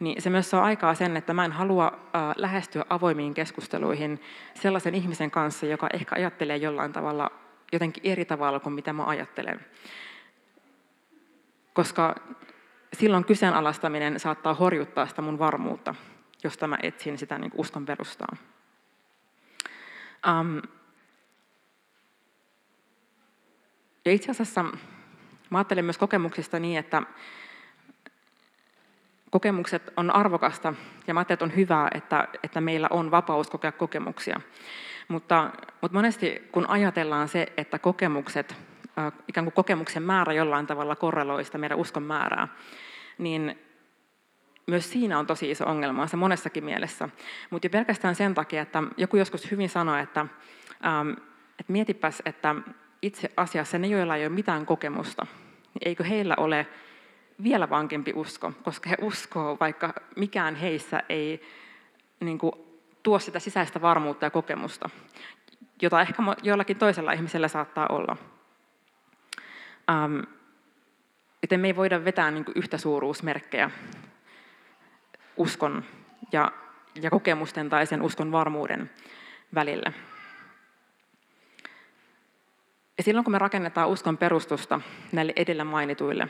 niin 0.00 0.22
se 0.22 0.30
myös 0.30 0.50
saa 0.50 0.64
aikaa 0.64 0.94
sen, 0.94 1.16
että 1.16 1.34
mä 1.34 1.44
en 1.44 1.52
halua 1.52 1.86
äh, 1.86 2.22
lähestyä 2.36 2.84
avoimiin 2.90 3.34
keskusteluihin 3.34 4.20
sellaisen 4.54 4.94
ihmisen 4.94 5.30
kanssa, 5.30 5.66
joka 5.66 5.88
ehkä 5.92 6.14
ajattelee 6.16 6.56
jollain 6.56 6.92
tavalla 6.92 7.30
jotenkin 7.72 8.02
eri 8.06 8.24
tavalla 8.24 8.60
kuin 8.60 8.72
mitä 8.72 8.92
mä 8.92 9.04
ajattelen. 9.04 9.60
Koska 11.72 12.14
silloin 12.92 13.24
kyseenalaistaminen 13.24 14.20
saattaa 14.20 14.54
horjuttaa 14.54 15.06
sitä 15.06 15.22
mun 15.22 15.38
varmuutta, 15.38 15.94
josta 16.44 16.66
mä 16.66 16.78
etsin 16.82 17.18
sitä 17.18 17.38
niin 17.38 17.52
uskon 17.54 17.86
perustaa. 17.86 18.36
Um, 20.28 20.62
Ja 24.04 24.12
itse 24.12 24.30
asiassa 24.30 24.62
mä 25.50 25.58
ajattelen 25.58 25.84
myös 25.84 25.98
kokemuksista 25.98 26.58
niin, 26.58 26.78
että 26.78 27.02
kokemukset 29.30 29.92
on 29.96 30.14
arvokasta 30.14 30.74
ja 31.06 31.14
mä 31.14 31.20
ajattelen, 31.20 31.36
että 31.36 31.44
on 31.44 31.56
hyvä, 31.56 31.88
että, 31.94 32.28
että 32.42 32.60
meillä 32.60 32.88
on 32.90 33.10
vapaus 33.10 33.50
kokea 33.50 33.72
kokemuksia. 33.72 34.40
Mutta, 35.08 35.50
mutta 35.80 35.98
monesti 35.98 36.48
kun 36.52 36.66
ajatellaan 36.70 37.28
se, 37.28 37.52
että 37.56 37.78
kokemukset, 37.78 38.56
ikään 39.28 39.44
kuin 39.44 39.54
kokemuksen 39.54 40.02
määrä 40.02 40.32
jollain 40.32 40.66
tavalla 40.66 40.96
korreloi 40.96 41.44
sitä 41.44 41.58
meidän 41.58 41.78
uskon 41.78 42.02
määrää, 42.02 42.48
niin 43.18 43.58
myös 44.66 44.90
siinä 44.90 45.18
on 45.18 45.26
tosi 45.26 45.50
iso 45.50 45.66
ongelma, 45.66 46.06
se 46.06 46.16
monessakin 46.16 46.64
mielessä. 46.64 47.08
Mutta 47.50 47.68
pelkästään 47.68 48.14
sen 48.14 48.34
takia, 48.34 48.62
että 48.62 48.82
joku 48.96 49.16
joskus 49.16 49.50
hyvin 49.50 49.68
sanoi, 49.68 50.00
että, 50.00 50.26
että 51.58 51.72
mietipäs, 51.72 52.22
että 52.24 52.54
itse 53.06 53.30
asiassa 53.36 53.78
ne, 53.78 53.86
joilla 53.86 54.16
ei 54.16 54.26
ole 54.26 54.34
mitään 54.34 54.66
kokemusta, 54.66 55.26
niin 55.74 55.88
eikö 55.88 56.04
heillä 56.04 56.34
ole 56.36 56.66
vielä 57.42 57.70
vankempi 57.70 58.12
usko, 58.14 58.52
koska 58.62 58.88
he 58.88 58.96
uskoo, 59.00 59.56
vaikka 59.60 59.94
mikään 60.16 60.54
heissä 60.54 61.02
ei 61.08 61.42
niin 62.20 62.38
kuin, 62.38 62.52
tuo 63.02 63.18
sitä 63.18 63.38
sisäistä 63.38 63.82
varmuutta 63.82 64.26
ja 64.26 64.30
kokemusta, 64.30 64.90
jota 65.82 66.00
ehkä 66.00 66.22
jollakin 66.42 66.76
toisella 66.76 67.12
ihmisellä 67.12 67.48
saattaa 67.48 67.86
olla. 67.88 68.16
Ähm, 69.90 70.20
joten 71.42 71.60
me 71.60 71.66
ei 71.66 71.76
voida 71.76 72.04
vetää 72.04 72.30
niin 72.30 72.44
kuin, 72.44 72.58
yhtä 72.58 72.78
suuruusmerkkejä 72.78 73.70
uskon 75.36 75.84
ja, 76.32 76.52
ja 77.02 77.10
kokemusten 77.10 77.70
tai 77.70 77.86
sen 77.86 78.02
uskon 78.02 78.32
varmuuden 78.32 78.90
välillä. 79.54 79.92
Ja 82.98 83.04
silloin 83.04 83.24
kun 83.24 83.32
me 83.32 83.38
rakennetaan 83.38 83.88
uskon 83.88 84.18
perustusta 84.18 84.80
näille 85.12 85.32
edellä 85.36 85.64
mainituille, 85.64 86.28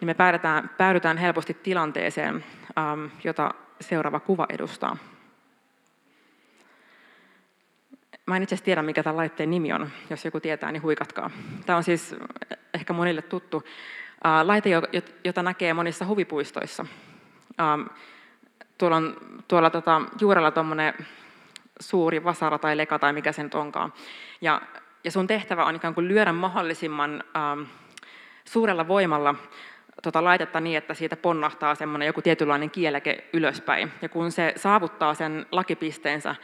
niin 0.00 0.06
me 0.06 0.14
päädytään, 0.14 0.70
päädytään 0.78 1.18
helposti 1.18 1.54
tilanteeseen, 1.54 2.44
ähm, 2.78 3.06
jota 3.24 3.54
seuraava 3.80 4.20
kuva 4.20 4.46
edustaa. 4.48 4.96
Mä 8.26 8.36
en 8.36 8.42
itse 8.42 8.54
asiassa 8.54 8.64
tiedä, 8.64 8.82
mikä 8.82 9.02
tämän 9.02 9.16
laitteen 9.16 9.50
nimi 9.50 9.72
on. 9.72 9.90
Jos 10.10 10.24
joku 10.24 10.40
tietää, 10.40 10.72
niin 10.72 10.82
huikatkaa. 10.82 11.30
Tämä 11.66 11.76
on 11.76 11.82
siis 11.82 12.14
ehkä 12.74 12.92
monille 12.92 13.22
tuttu 13.22 13.62
äh, 14.26 14.46
laite, 14.46 14.70
jota 15.24 15.42
näkee 15.42 15.74
monissa 15.74 16.06
huvipuistoissa. 16.06 16.86
Ähm, 17.60 17.82
tuolla 18.78 18.96
on 18.96 19.16
tuolla 19.48 19.70
tota, 19.70 20.02
juurella 20.20 20.50
tuommoinen 20.50 20.94
suuri 21.80 22.24
vasara 22.24 22.58
tai 22.58 22.76
leka 22.76 22.98
tai 22.98 23.12
mikä 23.12 23.32
se 23.32 23.42
nyt 23.42 23.54
onkaan. 23.54 23.92
Ja 24.40 24.62
ja 25.04 25.10
sun 25.10 25.26
tehtävä 25.26 25.64
on 25.64 25.76
ikään 25.76 25.94
kuin 25.94 26.08
lyödä 26.08 26.32
mahdollisimman 26.32 27.24
ähm, 27.36 27.62
suurella 28.44 28.88
voimalla 28.88 29.34
tota 30.02 30.24
laitetta 30.24 30.60
niin, 30.60 30.78
että 30.78 30.94
siitä 30.94 31.16
ponnahtaa 31.16 31.74
semmoinen 31.74 32.06
joku 32.06 32.22
tietynlainen 32.22 32.70
kieleke 32.70 33.28
ylöspäin. 33.32 33.92
Ja 34.02 34.08
kun 34.08 34.32
se 34.32 34.52
saavuttaa 34.56 35.14
sen 35.14 35.46
lakipisteensä, 35.52 36.34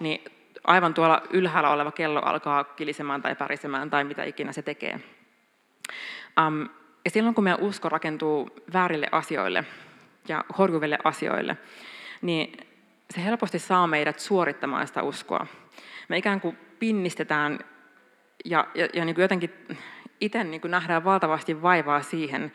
niin 0.00 0.24
aivan 0.64 0.94
tuolla 0.94 1.22
ylhäällä 1.30 1.70
oleva 1.70 1.92
kello 1.92 2.20
alkaa 2.20 2.64
kilisemään 2.64 3.22
tai 3.22 3.36
pärisemään 3.36 3.90
tai 3.90 4.04
mitä 4.04 4.24
ikinä 4.24 4.52
se 4.52 4.62
tekee. 4.62 5.00
Um, 6.46 6.68
ja 7.04 7.10
silloin 7.10 7.34
kun 7.34 7.44
meidän 7.44 7.60
usko 7.60 7.88
rakentuu 7.88 8.50
väärille 8.72 9.08
asioille 9.12 9.64
ja 10.28 10.44
horjuville 10.58 10.98
asioille, 11.04 11.56
niin 12.22 12.52
se 13.10 13.24
helposti 13.24 13.58
saa 13.58 13.86
meidät 13.86 14.18
suorittamaan 14.18 14.86
sitä 14.86 15.02
uskoa. 15.02 15.46
Me 16.08 16.16
ikään 16.16 16.40
kuin 16.40 16.58
pinnistetään 16.78 17.58
ja, 18.44 18.66
ja, 18.74 18.88
ja 18.92 19.04
niin 19.04 19.14
kuin 19.14 19.22
jotenkin 19.22 19.50
itse 20.20 20.44
niin 20.44 20.60
kuin 20.60 20.70
nähdään 20.70 21.04
valtavasti 21.04 21.62
vaivaa 21.62 22.02
siihen, 22.02 22.52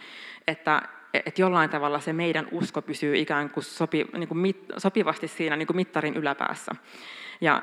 että, 0.47 0.81
että 1.13 1.41
jollain 1.41 1.69
tavalla 1.69 1.99
se 1.99 2.13
meidän 2.13 2.47
usko 2.51 2.81
pysyy 2.81 3.17
ikään 3.17 3.49
kuin, 3.49 3.63
sopi, 3.63 4.05
niin 4.17 4.27
kuin 4.27 4.37
mit, 4.37 4.65
sopivasti 4.77 5.27
siinä 5.27 5.55
niin 5.55 5.67
kuin 5.67 5.77
mittarin 5.77 6.15
yläpäässä. 6.17 6.71
Ja, 7.41 7.61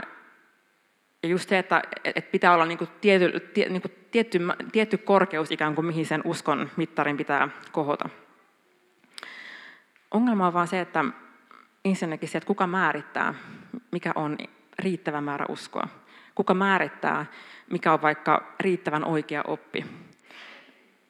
ja 1.22 1.28
just 1.28 1.48
se, 1.48 1.58
että, 1.58 1.82
että 2.04 2.30
pitää 2.30 2.54
olla 2.54 2.66
niin 2.66 2.78
kuin 2.78 2.90
tiety, 3.00 3.40
tie, 3.40 3.68
niin 3.68 3.82
kuin 3.82 3.92
tietty, 4.10 4.38
tietty 4.72 4.98
korkeus 4.98 5.50
ikään 5.50 5.74
kuin 5.74 5.86
mihin 5.86 6.06
sen 6.06 6.20
uskon 6.24 6.70
mittarin 6.76 7.16
pitää 7.16 7.48
kohota. 7.72 8.08
Ongelma 10.10 10.46
on 10.46 10.52
vaan 10.52 10.68
se, 10.68 10.80
että 10.80 11.04
ensinnäkin 11.84 12.28
se, 12.28 12.38
että 12.38 12.46
kuka 12.46 12.66
määrittää, 12.66 13.34
mikä 13.92 14.12
on 14.14 14.38
riittävä 14.78 15.20
määrä 15.20 15.46
uskoa. 15.48 15.88
Kuka 16.36 16.54
määrittää, 16.54 17.26
mikä 17.70 17.92
on 17.92 18.02
vaikka 18.02 18.54
riittävän 18.60 19.04
oikea 19.04 19.42
oppi, 19.46 19.86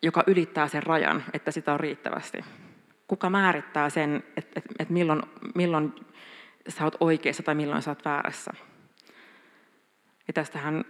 joka 0.03 0.25
ylittää 0.27 0.69
sen 0.69 0.83
rajan, 0.83 1.25
että 1.33 1.51
sitä 1.51 1.73
on 1.73 1.81
riittävästi. 1.81 2.45
Kuka 3.09 3.31
määrittää 3.31 3.91
sen, 3.91 4.23
että, 4.37 4.53
että, 4.57 4.75
että 4.79 4.95
milloin, 4.95 5.23
milloin 5.55 5.95
sä 6.69 6.85
oot 6.85 6.97
oikeassa 7.01 7.43
tai 7.43 7.55
milloin 7.55 7.83
sä 7.83 7.91
oot 7.91 8.05
väärässä. 8.05 8.53
Ja 10.29 10.33
tästähän 10.33 10.85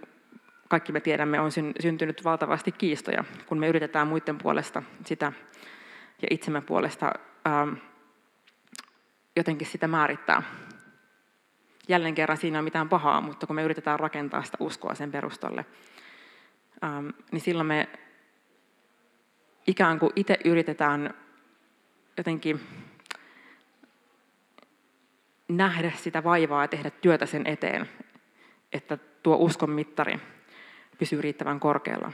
kaikki 0.67 0.91
me 0.91 0.99
tiedämme, 0.99 1.39
on 1.39 1.51
syntynyt 1.79 2.23
valtavasti 2.23 2.71
kiistoja, 2.71 3.23
kun 3.45 3.59
me 3.59 3.67
yritetään 3.67 4.07
muiden 4.07 4.37
puolesta 4.37 4.83
sitä 5.05 5.31
ja 6.21 6.27
itsemme 6.31 6.61
puolesta 6.61 7.11
ähm, 7.47 7.73
jotenkin 9.35 9.67
sitä 9.67 9.87
määrittää 9.87 10.43
jälleen 11.87 12.15
kerran 12.15 12.37
siinä 12.37 12.57
on 12.57 12.63
mitään 12.63 12.89
pahaa, 12.89 13.21
mutta 13.21 13.47
kun 13.47 13.55
me 13.55 13.63
yritetään 13.63 13.99
rakentaa 13.99 14.43
sitä 14.43 14.57
uskoa 14.59 14.95
sen 14.95 15.11
perustalle, 15.11 15.65
ähm, 16.83 17.07
niin 17.31 17.41
silloin 17.41 17.67
me 17.67 17.89
ikään 19.67 19.99
kuin 19.99 20.11
itse 20.15 20.37
yritetään 20.45 21.13
jotenkin 22.17 22.59
nähdä 25.47 25.91
sitä 25.95 26.23
vaivaa 26.23 26.63
ja 26.63 26.67
tehdä 26.67 26.89
työtä 26.89 27.25
sen 27.25 27.47
eteen, 27.47 27.89
että 28.73 28.97
tuo 29.23 29.35
uskon 29.35 29.69
mittari 29.69 30.19
pysyy 30.97 31.21
riittävän 31.21 31.59
korkealla. 31.59 32.11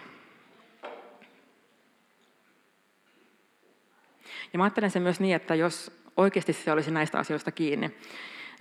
Ja 4.54 4.58
mä 4.58 4.64
ajattelen 4.64 4.92
sen 4.92 5.02
myös 5.02 5.20
niin, 5.20 5.36
että 5.36 5.56
jos 5.56 6.04
oikeasti 6.18 6.54
se 6.54 6.72
olisi 6.72 6.92
näistä 6.92 7.20
asioista 7.20 7.52
kiinni, 7.52 7.98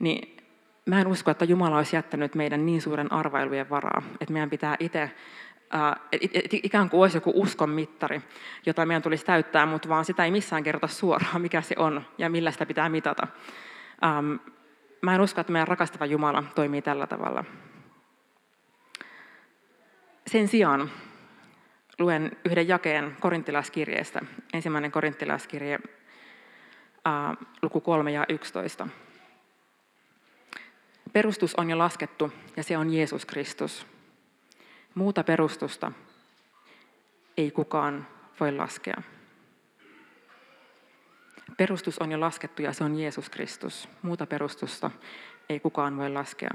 niin 0.00 0.41
mä 0.86 1.00
en 1.00 1.06
usko, 1.06 1.30
että 1.30 1.44
Jumala 1.44 1.76
olisi 1.76 1.96
jättänyt 1.96 2.34
meidän 2.34 2.66
niin 2.66 2.82
suuren 2.82 3.12
arvailujen 3.12 3.70
varaa, 3.70 4.02
että 4.20 4.32
meidän 4.32 4.50
pitää 4.50 4.76
itse 4.80 5.10
ikään 6.52 6.90
kuin 6.90 7.00
olisi 7.00 7.16
joku 7.16 7.32
uskon 7.34 7.70
mittari, 7.70 8.22
jota 8.66 8.86
meidän 8.86 9.02
tulisi 9.02 9.24
täyttää, 9.24 9.66
mutta 9.66 9.88
vaan 9.88 10.04
sitä 10.04 10.24
ei 10.24 10.30
missään 10.30 10.62
kerrota 10.62 10.86
suoraan, 10.86 11.42
mikä 11.42 11.62
se 11.62 11.74
on 11.78 12.06
ja 12.18 12.30
millä 12.30 12.50
sitä 12.50 12.66
pitää 12.66 12.88
mitata. 12.88 13.26
Mä 15.02 15.14
en 15.14 15.20
usko, 15.20 15.40
että 15.40 15.52
meidän 15.52 15.68
rakastava 15.68 16.06
Jumala 16.06 16.44
toimii 16.54 16.82
tällä 16.82 17.06
tavalla. 17.06 17.44
Sen 20.26 20.48
sijaan 20.48 20.90
luen 21.98 22.36
yhden 22.44 22.68
jakeen 22.68 23.16
korintilaiskirjeestä. 23.20 24.20
Ensimmäinen 24.52 24.92
korintilaiskirje, 24.92 25.78
luku 27.62 27.80
3 27.80 28.12
ja 28.12 28.26
11. 28.28 28.88
Perustus 31.12 31.54
on 31.54 31.71
jo 31.71 31.78
laskettu 31.78 32.33
ja 32.57 32.62
se 32.62 32.76
on 32.78 32.95
Jeesus 32.95 33.26
Kristus. 33.26 33.87
Muuta 34.95 35.25
perustusta 35.25 35.92
ei 37.37 37.50
kukaan 37.50 38.07
voi 38.40 38.52
laskea. 38.52 39.02
Perustus 41.57 41.99
on 41.99 42.12
jo 42.12 42.21
laskettu 42.21 42.62
ja 42.62 42.73
se 42.73 42.85
on 42.85 42.99
Jeesus 42.99 43.31
Kristus. 43.31 43.88
Muuta 44.02 44.26
perustusta 44.26 44.90
ei 45.49 45.61
kukaan 45.61 45.97
voi 45.97 46.11
laskea. 46.11 46.50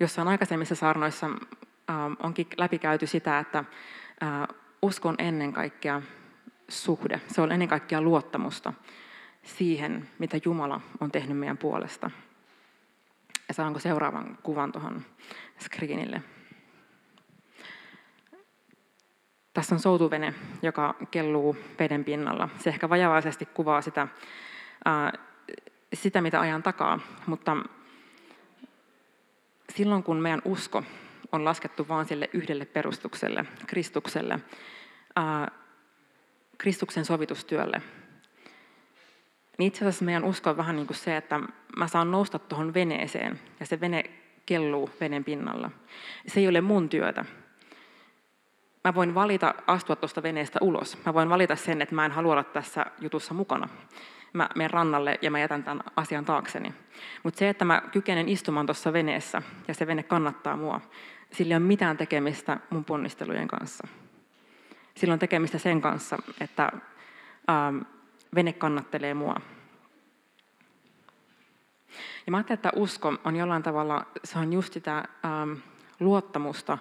Jossain 0.00 0.28
aikaisemmissa 0.28 0.74
saarnoissa 0.74 1.26
ähm, 1.26 2.12
onkin 2.18 2.46
läpikäyty 2.56 3.06
sitä, 3.06 3.38
että 3.38 3.58
äh, 3.58 4.56
uskon 4.82 5.14
ennen 5.18 5.52
kaikkea 5.52 6.02
suhde. 6.68 7.20
Se 7.26 7.40
on 7.40 7.52
ennen 7.52 7.68
kaikkea 7.68 8.00
luottamusta 8.00 8.72
siihen, 9.42 10.08
mitä 10.18 10.40
Jumala 10.44 10.80
on 11.00 11.10
tehnyt 11.10 11.38
meidän 11.38 11.58
puolesta. 11.58 12.10
Ja 13.48 13.54
saanko 13.54 13.78
seuraavan 13.78 14.38
kuvan 14.42 14.72
tuohon 14.72 15.02
screenille? 15.60 16.22
Tässä 19.54 19.74
on 19.74 19.80
soutuvene, 19.80 20.34
joka 20.62 20.94
kelluu 21.10 21.56
veden 21.78 22.04
pinnalla. 22.04 22.48
Se 22.58 22.70
ehkä 22.70 22.88
vajavaisesti 22.88 23.46
kuvaa 23.46 23.82
sitä, 23.82 24.08
ää, 24.84 25.12
sitä, 25.94 26.20
mitä 26.20 26.40
ajan 26.40 26.62
takaa, 26.62 27.00
mutta 27.26 27.56
silloin 29.74 30.02
kun 30.02 30.16
meidän 30.16 30.42
usko 30.44 30.84
on 31.32 31.44
laskettu 31.44 31.88
vain 31.88 32.06
sille 32.06 32.30
yhdelle 32.32 32.64
perustukselle, 32.64 33.44
Kristukselle, 33.66 34.40
ää, 35.16 35.50
Kristuksen 36.58 37.04
sovitustyölle, 37.04 37.82
niin 39.58 39.68
itse 39.68 39.84
asiassa 39.84 40.04
meidän 40.04 40.24
usko 40.24 40.50
on 40.50 40.56
vähän 40.56 40.76
niin 40.76 40.86
kuin 40.86 40.96
se, 40.96 41.16
että 41.16 41.40
mä 41.76 41.88
saan 41.88 42.10
nousta 42.10 42.38
tuohon 42.38 42.74
veneeseen 42.74 43.40
ja 43.60 43.66
se 43.66 43.80
vene 43.80 44.04
kelluu 44.46 44.90
veden 45.00 45.24
pinnalla. 45.24 45.70
Se 46.26 46.40
ei 46.40 46.48
ole 46.48 46.60
mun 46.60 46.88
työtä. 46.88 47.24
Mä 48.84 48.94
voin 48.94 49.14
valita 49.14 49.54
astua 49.66 49.96
tuosta 49.96 50.22
veneestä 50.22 50.58
ulos. 50.62 50.98
Mä 51.06 51.14
voin 51.14 51.28
valita 51.28 51.56
sen, 51.56 51.82
että 51.82 51.94
mä 51.94 52.04
en 52.04 52.12
halua 52.12 52.32
olla 52.32 52.44
tässä 52.44 52.86
jutussa 53.00 53.34
mukana. 53.34 53.68
Mä 54.32 54.48
menen 54.54 54.70
rannalle 54.70 55.18
ja 55.22 55.30
mä 55.30 55.38
jätän 55.38 55.64
tämän 55.64 55.80
asian 55.96 56.24
taakseni. 56.24 56.74
Mutta 57.22 57.38
se, 57.38 57.48
että 57.48 57.64
mä 57.64 57.82
kykenen 57.92 58.28
istumaan 58.28 58.66
tuossa 58.66 58.92
veneessä 58.92 59.42
ja 59.68 59.74
se 59.74 59.86
vene 59.86 60.02
kannattaa 60.02 60.56
mua, 60.56 60.80
sillä 61.32 61.52
ei 61.52 61.56
ole 61.56 61.66
mitään 61.66 61.96
tekemistä 61.96 62.60
mun 62.70 62.84
ponnistelujen 62.84 63.48
kanssa. 63.48 63.88
Sillä 64.96 65.12
on 65.12 65.18
tekemistä 65.18 65.58
sen 65.58 65.80
kanssa, 65.80 66.18
että 66.40 66.72
ähm, 67.50 67.78
vene 68.34 68.52
kannattelee 68.52 69.14
mua. 69.14 69.40
Ja 72.26 72.30
mä 72.30 72.36
ajattelen, 72.36 72.58
että 72.58 72.72
usko 72.76 73.14
on 73.24 73.36
jollain 73.36 73.62
tavalla, 73.62 74.06
se 74.24 74.38
on 74.38 74.52
just 74.52 74.72
sitä 74.72 74.96
ähm, 74.98 75.52
luottamusta, 76.00 76.78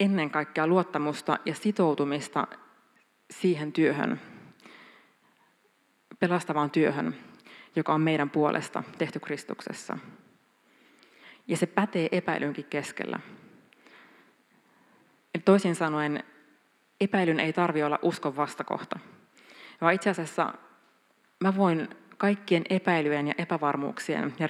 ennen 0.00 0.30
kaikkea 0.30 0.66
luottamusta 0.66 1.38
ja 1.44 1.54
sitoutumista 1.54 2.46
siihen 3.30 3.72
työhön, 3.72 4.20
pelastavaan 6.18 6.70
työhön, 6.70 7.16
joka 7.76 7.94
on 7.94 8.00
meidän 8.00 8.30
puolesta 8.30 8.82
tehty 8.98 9.20
Kristuksessa. 9.20 9.98
Ja 11.48 11.56
se 11.56 11.66
pätee 11.66 12.08
epäilynkin 12.12 12.64
keskellä. 12.64 13.20
Eli 15.34 15.42
toisin 15.44 15.74
sanoen, 15.74 16.24
epäilyn 17.00 17.40
ei 17.40 17.52
tarvitse 17.52 17.84
olla 17.84 17.98
uskon 18.02 18.36
vastakohta, 18.36 18.98
vaan 19.80 19.94
itse 19.94 20.10
asiassa 20.10 20.54
mä 21.40 21.56
voin 21.56 21.88
kaikkien 22.18 22.62
epäilyjen 22.70 23.28
ja 23.28 23.34
epävarmuuksien 23.38 24.34
ja 24.38 24.46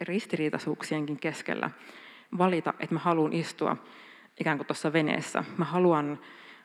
ristiriitaisuuksienkin 0.00 1.18
keskellä 1.18 1.70
valita, 2.38 2.74
että 2.80 2.94
mä 2.94 3.00
haluan 3.00 3.32
istua 3.32 3.76
ikään 4.40 4.58
kuin 4.58 4.66
tuossa 4.66 4.92
veneessä. 4.92 5.44
Mä 5.56 5.64
haluan 5.64 6.18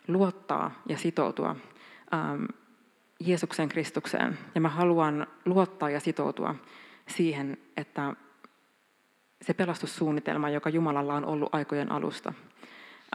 luottaa 0.07 0.71
ja 0.89 0.97
sitoutua 0.97 1.55
ähm, 2.13 2.43
Jeesuksen 3.19 3.69
Kristukseen. 3.69 4.37
Ja 4.55 4.61
mä 4.61 4.69
haluan 4.69 5.27
luottaa 5.45 5.89
ja 5.89 5.99
sitoutua 5.99 6.55
siihen, 7.07 7.57
että 7.77 8.13
se 9.41 9.53
pelastussuunnitelma, 9.53 10.49
joka 10.49 10.69
Jumalalla 10.69 11.13
on 11.13 11.25
ollut 11.25 11.55
aikojen 11.55 11.91
alusta, 11.91 12.33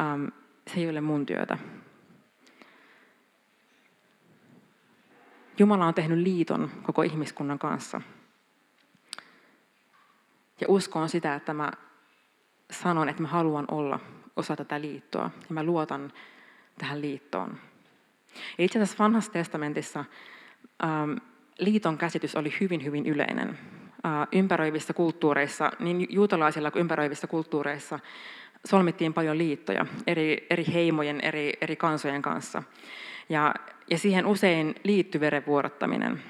ähm, 0.00 0.24
se 0.66 0.80
ei 0.80 0.90
ole 0.90 1.00
mun 1.00 1.26
työtä. 1.26 1.58
Jumala 5.58 5.86
on 5.86 5.94
tehnyt 5.94 6.18
liiton 6.18 6.70
koko 6.82 7.02
ihmiskunnan 7.02 7.58
kanssa. 7.58 8.00
Ja 10.60 10.66
usko 10.68 10.98
on 10.98 11.08
sitä, 11.08 11.34
että 11.34 11.54
mä 11.54 11.70
sanon, 12.70 13.08
että 13.08 13.22
mä 13.22 13.28
haluan 13.28 13.64
olla 13.70 14.00
osa 14.36 14.56
tätä 14.56 14.80
liittoa 14.80 15.30
ja 15.48 15.54
mä 15.54 15.62
luotan 15.62 16.12
tähän 16.78 17.00
liittoon. 17.00 17.58
Ja 18.58 18.64
itse 18.64 18.78
asiassa 18.78 19.04
vanhassa 19.04 19.32
testamentissa 19.32 20.04
ähm, 20.84 21.12
liiton 21.58 21.98
käsitys 21.98 22.36
oli 22.36 22.54
hyvin, 22.60 22.84
hyvin 22.84 23.06
yleinen. 23.06 23.58
Äh, 24.06 24.28
ympäröivissä 24.32 24.92
kulttuureissa, 24.92 25.72
niin 25.78 26.06
juutalaisilla 26.10 26.70
kuin 26.70 26.80
ympäröivissä 26.80 27.26
kulttuureissa, 27.26 27.98
solmittiin 28.64 29.14
paljon 29.14 29.38
liittoja 29.38 29.86
eri, 30.06 30.46
eri 30.50 30.64
heimojen, 30.72 31.20
eri, 31.20 31.52
eri 31.60 31.76
kansojen 31.76 32.22
kanssa. 32.22 32.62
Ja, 33.28 33.54
ja 33.92 33.98
siihen 33.98 34.26
usein 34.26 34.74
liittyi 34.85 35.20
verenvuodattaminen. 35.20 36.22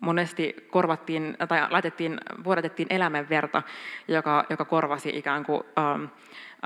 Monesti 0.00 0.56
korvattiin, 0.70 1.36
tai 1.48 1.70
laitettiin, 1.70 2.20
vuodatettiin 2.44 2.86
elämänverta, 2.90 3.62
joka, 4.08 4.44
joka 4.50 4.64
korvasi 4.64 5.08
ikään 5.08 5.44
kuin, 5.44 5.62
ähm, 5.78 6.04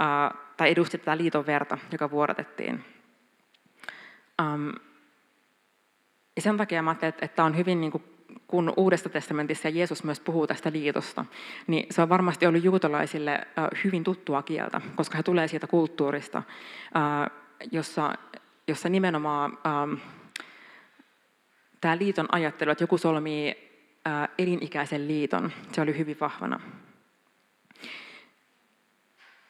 äh, 0.00 0.38
tai 0.56 0.70
edusti 0.70 0.98
tätä 0.98 1.16
liiton 1.16 1.46
verta, 1.46 1.78
joka 1.92 2.10
vuodatettiin. 2.10 2.84
Ähm, 4.40 4.68
ja 6.36 6.42
sen 6.42 6.56
takia 6.56 6.82
mä 6.82 6.90
ajattelin, 6.90 7.14
että 7.22 7.36
tämä 7.36 7.46
on 7.46 7.56
hyvin 7.56 7.80
niin 7.80 7.92
kuin, 7.92 8.04
kun 8.46 8.72
Uudessa 8.76 9.08
testamentissa 9.08 9.68
Jeesus 9.68 10.04
myös 10.04 10.20
puhuu 10.20 10.46
tästä 10.46 10.72
liitosta, 10.72 11.24
niin 11.66 11.86
se 11.90 12.02
on 12.02 12.08
varmasti 12.08 12.46
ollut 12.46 12.64
juutalaisille 12.64 13.32
äh, 13.32 13.68
hyvin 13.84 14.04
tuttua 14.04 14.42
kieltä, 14.42 14.80
koska 14.96 15.16
he 15.16 15.22
tulee 15.22 15.48
siitä 15.48 15.66
kulttuurista, 15.66 16.38
äh, 16.96 17.30
jossa, 17.72 18.14
jossa 18.70 18.88
nimenomaan 18.88 19.58
ähm, 19.66 19.94
tämä 21.80 21.98
liiton 21.98 22.28
ajattelu, 22.32 22.70
että 22.70 22.84
joku 22.84 22.98
solmii 22.98 23.70
äh, 24.06 24.28
elinikäisen 24.38 25.08
liiton, 25.08 25.52
se 25.72 25.80
oli 25.80 25.98
hyvin 25.98 26.16
vahvana. 26.20 26.60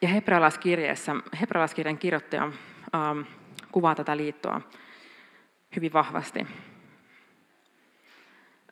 Ja 0.01 0.07
hebrealaiskirjeessä, 0.07 1.15
hebrealaiskirjan 1.41 1.97
kirjoittaja 1.97 2.43
ähm, 2.95 3.19
kuvaa 3.71 3.95
tätä 3.95 4.17
liittoa 4.17 4.61
hyvin 5.75 5.93
vahvasti. 5.93 6.47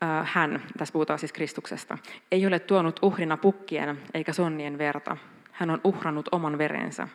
Äh, 0.04 0.32
hän, 0.34 0.64
tässä 0.78 0.94
puhutaan 0.94 1.20
siis 1.20 1.34
Kristuksesta, 1.34 1.98
ei 2.32 2.48
ole 2.48 2.60
tuonut 2.60 3.00
uhrina 3.02 3.38
pukkien 3.38 4.00
eikä 4.14 4.34
sonnien 4.34 4.78
verta. 4.78 5.18
Hän 5.52 5.70
on 5.70 5.82
uhrannut 5.84 6.30
oman 6.32 6.58
verensä. 6.58 7.08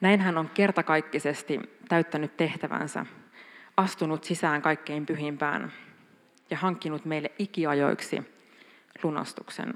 Näin 0.00 0.20
hän 0.20 0.38
on 0.38 0.48
kertakaikkisesti 0.48 1.60
täyttänyt 1.88 2.36
tehtävänsä, 2.36 3.06
astunut 3.76 4.24
sisään 4.24 4.62
kaikkein 4.62 5.06
pyhimpään 5.06 5.72
ja 6.50 6.56
hankkinut 6.56 7.04
meille 7.04 7.32
ikiajoiksi 7.38 8.22
lunastuksen. 9.02 9.74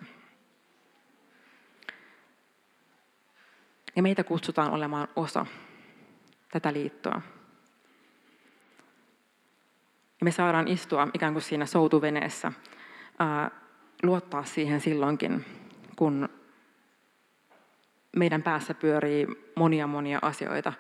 Ja 3.97 4.03
meitä 4.03 4.25
kutsutaan 4.25 4.71
olemaan 4.71 5.09
osa 5.17 5.47
tätä 6.53 6.73
liittoa. 6.73 7.23
Ja 10.21 10.25
me 10.25 10.31
saadaan 10.31 10.69
istua 10.69 11.09
ikään 11.15 11.33
kuin 11.33 11.43
siinä 11.43 11.67
soutuveneessä, 11.67 12.53
ää, 13.19 13.51
luottaa 14.03 14.45
siihen 14.45 14.81
silloinkin, 14.81 15.45
kun 15.97 16.29
meidän 18.17 18.43
päässä 18.43 18.75
pyörii 18.75 19.27
monia 19.57 19.87
monia 19.87 20.19
asioita, 20.23 20.73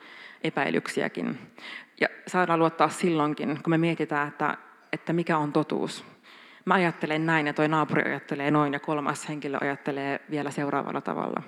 epäilyksiäkin. 0.44 1.38
Ja 2.00 2.08
saadaan 2.26 2.58
luottaa 2.58 2.88
silloinkin, 2.88 3.60
kun 3.62 3.70
me 3.70 3.78
mietitään, 3.78 4.28
että, 4.28 4.56
että 4.92 5.12
mikä 5.12 5.38
on 5.38 5.52
totuus. 5.52 6.04
mä 6.64 6.74
ajattelen 6.74 7.26
näin 7.26 7.46
ja 7.46 7.52
toi 7.52 7.68
naapuri 7.68 8.02
ajattelee 8.02 8.50
noin 8.50 8.72
ja 8.72 8.80
kolmas 8.80 9.28
henkilö 9.28 9.58
ajattelee 9.60 10.20
vielä 10.30 10.50
seuraavalla 10.50 11.00
tavalla. 11.00 11.42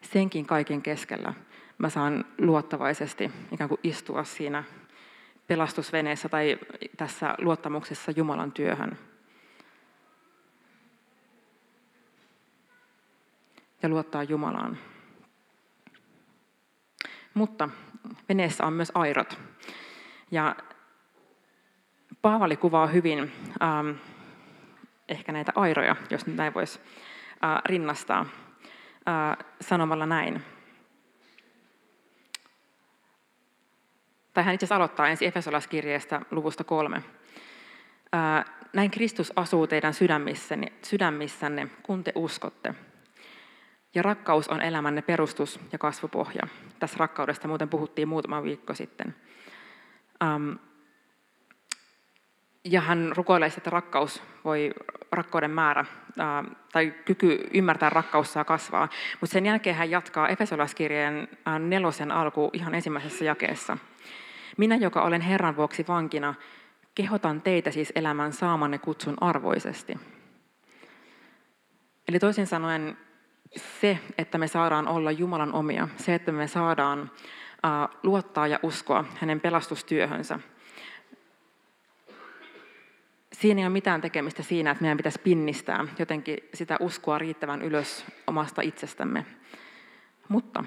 Senkin 0.00 0.46
kaiken 0.46 0.82
keskellä 0.82 1.34
mä 1.78 1.88
saan 1.88 2.24
luottavaisesti 2.38 3.30
ikään 3.52 3.68
kuin 3.68 3.80
istua 3.82 4.24
siinä 4.24 4.64
pelastusveneessä 5.46 6.28
tai 6.28 6.58
tässä 6.96 7.34
luottamuksessa 7.38 8.12
Jumalan 8.16 8.52
työhön. 8.52 8.98
Ja 13.82 13.88
luottaa 13.88 14.22
Jumalaan. 14.22 14.78
Mutta 17.34 17.68
veneessä 18.28 18.66
on 18.66 18.72
myös 18.72 18.92
airot. 18.94 19.38
Ja 20.30 20.56
Paavali 22.22 22.56
kuvaa 22.56 22.86
hyvin 22.86 23.32
ähm, 23.62 23.90
ehkä 25.08 25.32
näitä 25.32 25.52
airoja, 25.54 25.96
jos 26.10 26.26
näin 26.26 26.54
voisi 26.54 26.80
äh, 27.44 27.62
rinnastaa, 27.64 28.26
äh, 29.08 29.46
sanomalla 29.60 30.06
näin. 30.06 30.42
Tai 34.34 34.44
hän 34.44 34.54
itse 34.54 34.64
asiassa 34.64 34.76
aloittaa 34.76 35.08
ensin 35.08 35.28
Efesolaskirjeestä 35.28 36.20
luvusta 36.30 36.64
kolme. 36.64 36.96
Äh, 38.14 38.44
näin 38.72 38.90
Kristus 38.90 39.32
asuu 39.36 39.66
teidän 39.66 39.94
sydämissänne, 39.94 40.72
sydämissänne, 40.82 41.68
kun 41.82 42.04
te 42.04 42.12
uskotte. 42.14 42.74
Ja 43.94 44.02
rakkaus 44.02 44.48
on 44.48 44.62
elämänne 44.62 45.02
perustus 45.02 45.60
ja 45.72 45.78
kasvupohja. 45.78 46.42
Tässä 46.78 46.96
rakkaudesta 46.98 47.48
muuten 47.48 47.68
puhuttiin 47.68 48.08
muutama 48.08 48.42
viikko 48.42 48.74
sitten. 48.74 49.14
Ähm, 50.22 50.52
ja 52.64 52.80
hän 52.80 53.12
rukoilee, 53.16 53.50
että 53.56 53.70
rakkaus 53.70 54.22
voi, 54.44 54.74
rakkauden 55.12 55.50
määrä 55.50 55.84
ää, 56.18 56.44
tai 56.72 56.94
kyky 57.04 57.48
ymmärtää 57.54 57.90
rakkaus 57.90 58.32
saa 58.32 58.44
kasvaa. 58.44 58.88
Mutta 59.20 59.32
sen 59.32 59.46
jälkeen 59.46 59.76
hän 59.76 59.90
jatkaa 59.90 60.28
Efesolaskirjeen 60.28 61.28
nelosen 61.58 62.12
alku 62.12 62.50
ihan 62.52 62.74
ensimmäisessä 62.74 63.24
jakeessa. 63.24 63.78
Minä, 64.56 64.76
joka 64.76 65.02
olen 65.02 65.20
Herran 65.20 65.56
vuoksi 65.56 65.84
vankina, 65.88 66.34
kehotan 66.94 67.42
teitä 67.42 67.70
siis 67.70 67.92
elämään 67.94 68.32
saamanne 68.32 68.78
kutsun 68.78 69.16
arvoisesti. 69.20 69.98
Eli 72.08 72.18
toisin 72.18 72.46
sanoen 72.46 72.96
se, 73.56 73.98
että 74.18 74.38
me 74.38 74.48
saadaan 74.48 74.88
olla 74.88 75.10
Jumalan 75.10 75.52
omia, 75.52 75.88
se, 75.96 76.14
että 76.14 76.32
me 76.32 76.46
saadaan 76.46 77.10
luottaa 78.02 78.46
ja 78.46 78.58
uskoa 78.62 79.04
hänen 79.20 79.40
pelastustyöhönsä– 79.40 80.40
siinä 83.40 83.60
ei 83.60 83.66
ole 83.66 83.72
mitään 83.72 84.00
tekemistä 84.00 84.42
siinä, 84.42 84.70
että 84.70 84.82
meidän 84.82 84.96
pitäisi 84.96 85.20
pinnistää 85.20 85.86
jotenkin 85.98 86.38
sitä 86.54 86.76
uskoa 86.80 87.18
riittävän 87.18 87.62
ylös 87.62 88.04
omasta 88.26 88.62
itsestämme. 88.62 89.26
Mutta 90.28 90.64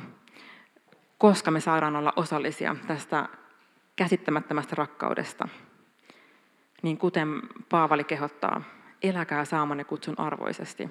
koska 1.17 1.52
me 1.52 1.60
saadaan 1.60 1.95
olla 1.95 2.13
osallisia 2.15 2.76
tästä 2.88 3.30
käsittämättömästä 3.95 4.76
rakkaudesta, 4.76 5.47
niin 6.82 6.97
kuten 6.97 7.41
Paavali 7.69 8.04
kehottaa, 8.04 8.62
eläkää 9.04 9.45
saamanne 9.45 9.84
kutsun 9.84 10.19
arvoisesti. 10.19 10.89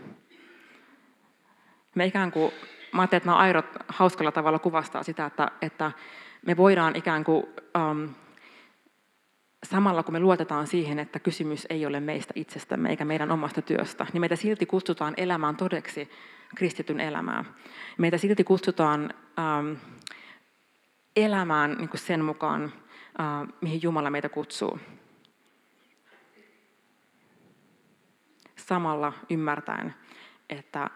Me 1.96 2.06
ikään 2.06 2.32
kuin, 2.32 2.52
mä 2.92 3.02
ajattelin, 3.02 3.18
että 3.18 3.28
nämä 3.28 3.38
airot 3.38 3.66
hauskalla 3.88 4.32
tavalla 4.32 4.58
kuvastaa 4.58 5.02
sitä, 5.02 5.26
että, 5.26 5.50
että 5.62 5.92
me 6.46 6.56
voidaan 6.56 6.96
ikään 6.96 7.24
kuin 7.24 7.46
um, 7.78 8.14
samalla 9.64 10.02
kun 10.02 10.12
me 10.12 10.20
luotetaan 10.20 10.66
siihen, 10.66 10.98
että 10.98 11.18
kysymys 11.18 11.66
ei 11.70 11.86
ole 11.86 12.00
meistä 12.00 12.32
itsestämme 12.36 12.90
eikä 12.90 13.04
meidän 13.04 13.32
omasta 13.32 13.62
työstä, 13.62 14.06
niin 14.12 14.20
meitä 14.20 14.36
silti 14.36 14.66
kutsutaan 14.66 15.14
elämään 15.16 15.56
todeksi 15.56 16.10
kristityn 16.54 17.00
elämää. 17.00 17.44
Meitä 17.98 18.18
silti 18.18 18.44
kutsutaan 18.44 19.14
ähm, 19.38 19.72
elämään 21.16 21.74
niin 21.78 21.88
kuin 21.88 22.00
sen 22.00 22.24
mukaan, 22.24 22.72
äh, 23.20 23.48
mihin 23.60 23.82
Jumala 23.82 24.10
meitä 24.10 24.28
kutsuu. 24.28 24.78
Samalla 28.56 29.12
ymmärtäen, 29.30 29.94
että 30.50 30.90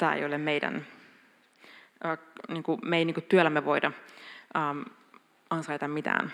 tämä 0.00 0.14
ei 0.14 0.24
ole 0.24 0.38
meidän, 0.38 0.86
äh, 2.06 2.18
niin 2.48 2.62
kuin, 2.62 2.80
me 2.84 2.98
ei 2.98 3.04
niin 3.04 3.14
kuin 3.14 3.24
työllämme 3.28 3.64
voida 3.64 3.92
ähm, 4.56 4.80
ansaita 5.50 5.88
mitään 5.88 6.32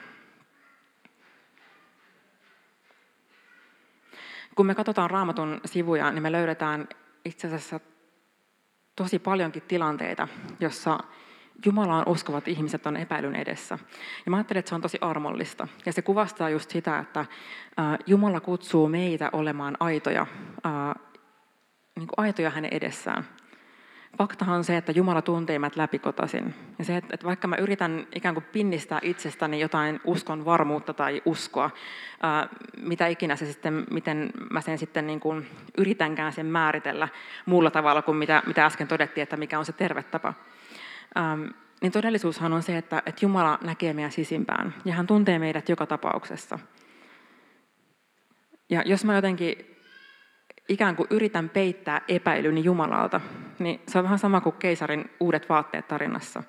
Kun 4.56 4.66
me 4.66 4.74
katsotaan 4.74 5.10
raamatun 5.10 5.60
sivuja, 5.64 6.10
niin 6.10 6.22
me 6.22 6.32
löydetään 6.32 6.88
itse 7.24 7.46
asiassa 7.46 7.80
tosi 8.96 9.18
paljonkin 9.18 9.62
tilanteita, 9.62 10.28
jossa 10.60 10.98
Jumalaan 11.66 12.08
uskovat 12.08 12.48
ihmiset 12.48 12.86
on 12.86 12.96
epäilyn 12.96 13.36
edessä. 13.36 13.78
Ja 14.26 14.30
mä 14.30 14.36
ajattelen, 14.36 14.58
että 14.58 14.68
se 14.68 14.74
on 14.74 14.80
tosi 14.80 14.98
armollista. 15.00 15.68
Ja 15.86 15.92
se 15.92 16.02
kuvastaa 16.02 16.50
just 16.50 16.70
sitä, 16.70 16.98
että 16.98 17.26
Jumala 18.06 18.40
kutsuu 18.40 18.88
meitä 18.88 19.30
olemaan 19.32 19.76
aitoja, 19.80 20.26
niin 21.96 22.08
kuin 22.08 22.26
aitoja 22.26 22.50
hänen 22.50 22.72
edessään 22.72 23.24
faktahan 24.18 24.56
on 24.56 24.64
se, 24.64 24.76
että 24.76 24.92
Jumala 24.92 25.22
tuntee 25.22 25.58
meidät 25.58 25.76
läpikotaisin. 25.76 26.54
Ja 26.78 26.84
se, 26.84 26.96
että 26.96 27.18
vaikka 27.24 27.48
mä 27.48 27.56
yritän 27.56 28.06
ikään 28.14 28.34
kuin 28.34 28.44
pinnistää 28.52 28.98
itsestäni 29.02 29.60
jotain 29.60 30.00
uskon 30.04 30.44
varmuutta 30.44 30.94
tai 30.94 31.22
uskoa, 31.24 31.70
mitä 32.76 33.06
ikinä 33.06 33.36
se 33.36 33.46
sitten, 33.46 33.86
miten 33.90 34.30
mä 34.50 34.60
sen 34.60 34.78
sitten 34.78 35.06
niin 35.06 35.20
kuin 35.20 35.46
yritänkään 35.78 36.32
sen 36.32 36.46
määritellä 36.46 37.08
muulla 37.46 37.70
tavalla 37.70 38.02
kuin 38.02 38.16
mitä, 38.16 38.42
mitä 38.46 38.66
äsken 38.66 38.88
todettiin, 38.88 39.22
että 39.22 39.36
mikä 39.36 39.58
on 39.58 39.64
se 39.64 39.72
terve 39.72 40.02
tapa. 40.02 40.34
niin 41.80 41.92
todellisuushan 41.92 42.52
on 42.52 42.62
se, 42.62 42.76
että, 42.76 43.02
että 43.06 43.24
Jumala 43.24 43.58
näkee 43.64 43.92
meidän 43.92 44.12
sisimpään 44.12 44.74
ja 44.84 44.94
hän 44.94 45.06
tuntee 45.06 45.38
meidät 45.38 45.68
joka 45.68 45.86
tapauksessa. 45.86 46.58
Ja 48.70 48.82
jos 48.86 49.04
mä 49.04 49.14
jotenkin 49.14 49.76
ikään 50.68 50.96
kuin 50.96 51.06
yritän 51.10 51.48
peittää 51.48 52.00
epäilyni 52.08 52.64
Jumalalta, 52.64 53.20
niin 53.58 53.80
se 53.88 53.98
on 53.98 54.04
vähän 54.04 54.18
sama 54.18 54.40
kuin 54.40 54.56
keisarin 54.58 55.10
uudet 55.20 55.48
vaatteet 55.48 55.88
tarinassa. 55.88 56.42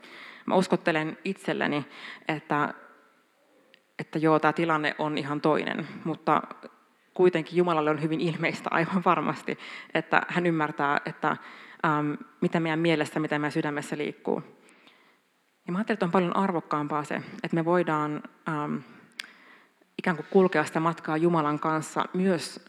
Mä 0.45 0.55
uskottelen 0.55 1.17
itselleni, 1.25 1.85
että, 2.27 2.73
että 3.99 4.19
joo, 4.19 4.39
tämä 4.39 4.53
tilanne 4.53 4.95
on 4.97 5.17
ihan 5.17 5.41
toinen, 5.41 5.87
mutta 6.03 6.41
kuitenkin 7.13 7.57
Jumalalle 7.57 7.89
on 7.89 8.01
hyvin 8.01 8.21
ilmeistä 8.21 8.69
aivan 8.71 9.01
varmasti, 9.05 9.57
että 9.93 10.21
hän 10.27 10.45
ymmärtää, 10.45 11.01
että 11.05 11.37
ähm, 11.85 12.13
mitä 12.41 12.59
meidän 12.59 12.79
mielessä, 12.79 13.19
mitä 13.19 13.39
meidän 13.39 13.51
sydämessä 13.51 13.97
liikkuu. 13.97 14.43
Ja 15.67 15.73
mä 15.73 15.77
ajattelen, 15.77 15.95
että 15.95 16.05
on 16.05 16.11
paljon 16.11 16.35
arvokkaampaa 16.35 17.03
se, 17.03 17.15
että 17.43 17.55
me 17.55 17.65
voidaan 17.65 18.23
ähm, 18.49 18.75
ikään 19.97 20.15
kuin 20.15 20.27
kulkea 20.29 20.65
sitä 20.65 20.79
matkaa 20.79 21.17
Jumalan 21.17 21.59
kanssa 21.59 22.05
myös 22.13 22.65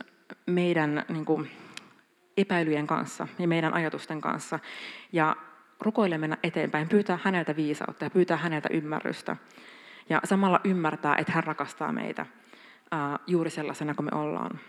meidän 0.46 1.04
niin 1.08 1.24
kuin, 1.24 1.50
epäilyjen 2.38 2.86
kanssa 2.86 3.28
ja 3.38 3.48
meidän 3.48 3.74
ajatusten 3.74 4.20
kanssa. 4.20 4.58
Ja 5.12 5.36
rukoille 5.80 6.18
mennä 6.18 6.38
eteenpäin, 6.42 6.88
pyytää 6.88 7.18
häneltä 7.22 7.56
viisautta 7.56 8.04
ja 8.04 8.10
pyytää 8.10 8.36
häneltä 8.36 8.68
ymmärrystä. 8.72 9.36
Ja 10.08 10.20
samalla 10.24 10.60
ymmärtää, 10.64 11.16
että 11.16 11.32
hän 11.32 11.44
rakastaa 11.44 11.92
meitä 11.92 12.26
ää, 12.90 13.18
juuri 13.26 13.50
sellaisena 13.50 13.94
kuin 13.94 14.08
me 14.12 14.18
ollaan. 14.20 14.60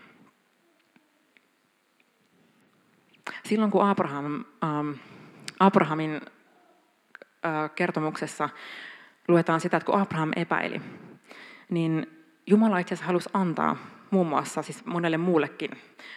Silloin 3.44 3.70
kun 3.70 3.88
Abraham, 3.88 4.44
Abrahamin 5.60 6.20
kertomuksessa 7.74 8.48
luetaan 9.28 9.60
sitä, 9.60 9.76
että 9.76 9.86
kun 9.86 10.00
Abraham 10.00 10.30
epäili, 10.36 10.82
niin 11.70 12.06
Jumala 12.46 12.78
itse 12.78 12.94
asiassa 12.94 13.06
halusi 13.06 13.30
antaa 13.32 13.76
muun 14.10 14.26
muassa 14.26 14.62
siis 14.62 14.86
monelle 14.86 15.16
muullekin 15.16 15.70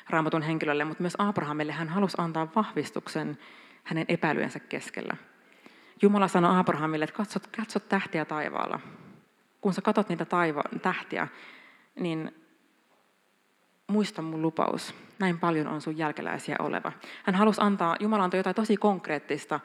raamatun 0.10 0.42
henkilölle, 0.42 0.86
mutta 0.86 1.04
myös 1.04 1.16
Abrahamille 1.18 1.72
hän 1.72 1.90
halusi 1.90 2.18
antaa 2.20 2.48
vahvistuksen 2.56 3.38
hänen 3.84 4.06
epäilyensä 4.08 4.60
keskellä. 4.60 5.18
Jumala 6.02 6.28
sanoi 6.28 6.60
Abrahamille, 6.60 7.04
että 7.04 7.18
katso, 7.18 7.40
katso 7.58 7.80
tähtiä 7.80 8.26
taivaalla. 8.26 8.80
Kun 9.62 9.74
sä 9.74 9.82
katsot 9.82 10.10
niitä 10.10 10.26
taiva, 10.26 10.64
tähtiä, 10.82 11.28
niin 12.00 12.36
muista 13.88 14.22
mun 14.22 14.42
lupaus. 14.42 14.96
Näin 15.20 15.40
paljon 15.40 15.68
on 15.68 15.82
sun 15.82 15.98
jälkeläisiä 15.98 16.56
oleva. 16.60 16.92
Hän 17.24 17.36
halusi 17.36 17.62
antaa, 17.62 17.96
Jumala 18.00 18.24
antoi 18.24 18.40
jotain 18.40 18.56
tosi 18.56 18.78
konkreettista 18.78 19.60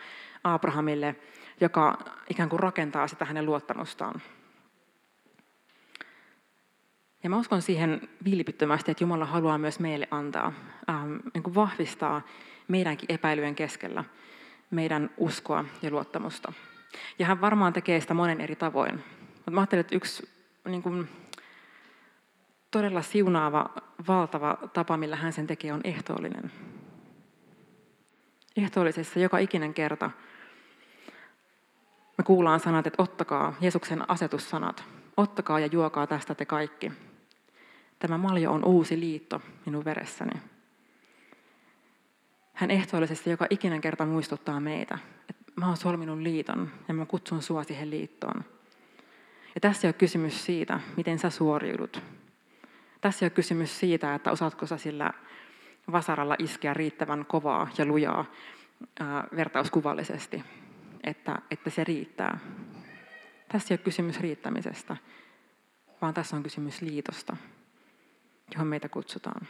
Abrahamille, 0.45 1.17
joka 1.61 1.99
ikään 2.31 2.49
kuin 2.49 2.61
rakentaa 2.61 3.09
sitä 3.09 3.25
hänen 3.25 3.47
luottamustaan. 3.47 4.23
Ja 7.22 7.31
mä 7.31 7.38
uskon 7.38 7.62
siihen 7.62 8.09
vilpittömästi, 8.24 8.90
että 8.90 9.04
Jumala 9.04 9.24
haluaa 9.24 9.59
myös 9.59 9.81
meille 9.81 10.09
antaa, 10.11 10.52
ähm, 10.90 11.16
niin 11.35 11.42
kuin 11.42 11.54
vahvistaa 11.54 12.22
meidänkin 12.68 13.12
epäilyjen 13.12 13.54
keskellä 13.54 14.04
meidän 14.70 15.11
uskoa 15.16 15.64
ja 15.83 15.90
luottamusta. 15.90 16.52
Ja 17.18 17.26
hän 17.26 17.40
varmaan 17.40 17.72
tekee 17.72 18.00
sitä 18.00 18.14
monen 18.14 18.40
eri 18.40 18.57
tavoin. 18.57 19.04
Mutta 19.35 19.50
mä 19.50 19.61
ajattelen, 19.61 19.81
että 19.81 19.96
yksi 19.96 20.28
niin 20.64 20.83
kuin, 20.83 21.09
todella 22.70 23.02
siunaava, 23.02 23.70
valtava 24.09 24.59
tapa, 24.72 24.96
millä 24.96 25.16
hän 25.16 25.33
sen 25.33 25.46
tekee, 25.46 25.72
on 25.72 25.81
ehtoollinen. 25.85 26.52
Ehtoollisessa 28.57 29.20
joka 29.20 29.38
ikinen 29.38 29.74
kerta 29.74 30.11
me 32.18 32.24
kuullaan 32.24 32.61
sanat, 32.61 32.87
että 32.87 33.02
ottakaa, 33.02 33.54
Jeesuksen 33.61 34.11
asetussanat, 34.11 34.85
ottakaa 35.16 35.61
ja 35.61 35.66
juokaa 35.66 36.07
tästä 36.07 36.35
te 36.35 36.44
kaikki. 36.44 36.92
Tämä 37.98 38.18
maljo 38.18 38.52
on 38.52 38.64
uusi 38.64 39.00
liitto 39.00 39.40
minun 39.66 39.84
veressäni. 39.84 40.40
Hän 42.52 42.70
ehtoollisesti 42.70 43.30
joka 43.30 43.46
ikinen 43.50 43.80
kerta 43.80 44.06
muistuttaa 44.06 44.61
meitä, 44.61 44.98
että 45.30 45.52
mä 45.56 45.66
oon 45.66 45.76
solminut 45.76 46.18
liiton 46.18 46.70
ja 46.88 46.94
mä 46.94 47.06
kutsun 47.06 47.42
sua 47.42 47.64
siihen 47.64 47.90
liittoon. 47.90 48.44
Ja 49.54 49.61
tässä 49.61 49.87
ei 49.87 49.88
ole 49.88 49.92
kysymys 49.98 50.44
siitä, 50.44 50.80
miten 50.96 51.18
sä 51.18 51.30
suoriudut. 51.30 52.02
Tässä 53.00 53.24
ei 53.24 53.26
ole 53.26 53.34
kysymys 53.34 53.78
siitä, 53.80 54.14
että 54.14 54.30
osaatko 54.30 54.66
sä 54.66 54.76
sillä 54.76 55.12
vasaralla 55.92 56.37
iskeä 56.38 56.74
riittävän 56.74 57.26
kovaa 57.26 57.68
ja 57.78 57.84
lujaa 57.84 58.24
ää, 59.00 59.24
vertauskuvallisesti, 59.37 60.44
että, 61.04 61.38
että 61.50 61.70
se 61.70 61.84
riittää. 61.84 62.38
Tässä 63.48 63.74
ei 63.74 63.78
ole 63.78 63.84
kysymys 63.84 64.20
riittämisestä, 64.20 64.96
vaan 66.02 66.14
tässä 66.14 66.37
on 66.37 66.42
kysymys 66.42 66.82
liitosta, 66.82 67.37
johon 68.52 68.66
meitä 68.66 68.88
kutsutaan. 68.88 69.48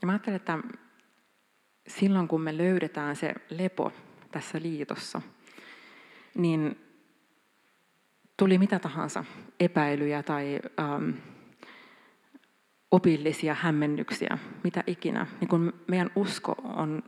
Ja 0.00 0.06
mä 0.06 0.12
ajattelen, 0.12 0.36
että 0.36 0.58
silloin 1.88 2.28
kun 2.28 2.40
me 2.40 2.56
löydetään 2.56 3.16
se 3.16 3.34
lepo 3.50 3.92
tässä 4.30 4.62
liitossa, 4.62 5.22
niin 6.34 6.78
tuli 8.36 8.58
mitä 8.58 8.78
tahansa 8.78 9.24
epäilyjä 9.60 10.22
tai 10.22 10.60
ähm, 10.80 11.10
opillisia 12.90 13.54
hämmennyksiä, 13.54 14.38
mitä 14.64 14.84
ikinä, 14.86 15.26
niin 15.40 15.48
kun 15.48 15.72
meidän 15.86 16.10
usko 16.16 16.52
on 16.52 17.02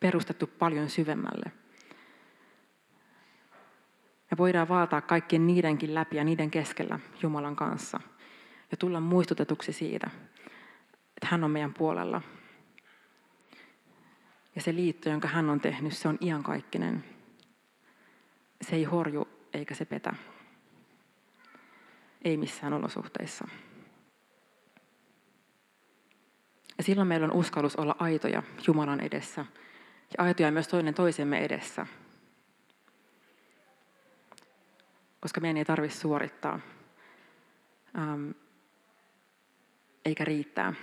perustettu 0.00 0.46
paljon 0.46 0.90
syvemmälle. 0.90 1.61
Me 4.32 4.36
voidaan 4.36 4.68
vaataa 4.68 5.00
kaikkien 5.00 5.46
niidenkin 5.46 5.94
läpi 5.94 6.16
ja 6.16 6.24
niiden 6.24 6.50
keskellä 6.50 6.98
Jumalan 7.22 7.56
kanssa 7.56 8.00
ja 8.70 8.76
tulla 8.76 9.00
muistutetuksi 9.00 9.72
siitä, 9.72 10.10
että 11.08 11.26
hän 11.26 11.44
on 11.44 11.50
meidän 11.50 11.74
puolella. 11.74 12.22
Ja 14.54 14.62
se 14.62 14.74
liitto, 14.74 15.08
jonka 15.08 15.28
hän 15.28 15.50
on 15.50 15.60
tehnyt, 15.60 15.92
se 15.92 16.08
on 16.08 16.18
iankaikkinen. 16.20 17.04
Se 18.62 18.76
ei 18.76 18.84
horju 18.84 19.28
eikä 19.52 19.74
se 19.74 19.84
petä. 19.84 20.14
Ei 22.24 22.36
missään 22.36 22.72
olosuhteissa. 22.72 23.48
Ja 26.78 26.84
silloin 26.84 27.08
meillä 27.08 27.24
on 27.24 27.32
uskallus 27.32 27.76
olla 27.76 27.96
aitoja 27.98 28.42
Jumalan 28.66 29.00
edessä 29.00 29.46
ja 30.18 30.24
aitoja 30.24 30.52
myös 30.52 30.68
toinen 30.68 30.94
toisemme 30.94 31.44
edessä. 31.44 31.86
Koska 35.22 35.40
meidän 35.40 35.56
ei 35.56 35.64
tarvitse 35.64 35.98
suorittaa 35.98 36.60
ähm, 37.98 38.30
eikä 40.04 40.24
riittää. 40.24 40.74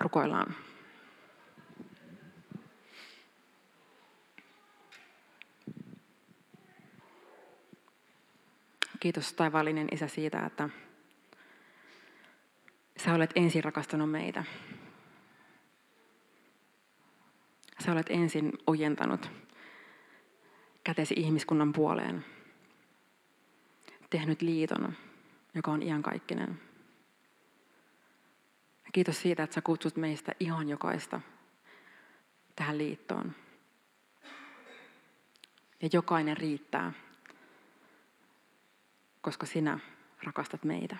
Rukoillaan. 0.00 0.54
Kiitos 9.00 9.32
taivaallinen 9.32 9.88
Isä 9.92 10.08
siitä, 10.08 10.46
että 10.46 10.68
sä 13.04 13.14
olet 13.14 13.30
ensin 13.34 13.64
rakastanut 13.64 14.10
meitä. 14.10 14.44
Sä 17.84 17.92
olet 17.92 18.06
ensin 18.10 18.52
ojentanut 18.66 19.47
kätesi 20.88 21.14
ihmiskunnan 21.16 21.72
puoleen. 21.72 22.24
Tehnyt 24.10 24.42
liiton, 24.42 24.94
joka 25.54 25.70
on 25.70 25.82
iankaikkinen. 25.82 26.60
Kiitos 28.92 29.22
siitä, 29.22 29.42
että 29.42 29.54
sä 29.54 29.60
kutsut 29.60 29.96
meistä 29.96 30.32
ihan 30.40 30.68
jokaista 30.68 31.20
tähän 32.56 32.78
liittoon. 32.78 33.34
Ja 35.82 35.88
jokainen 35.92 36.36
riittää, 36.36 36.92
koska 39.20 39.46
sinä 39.46 39.78
rakastat 40.22 40.64
meitä. 40.64 40.96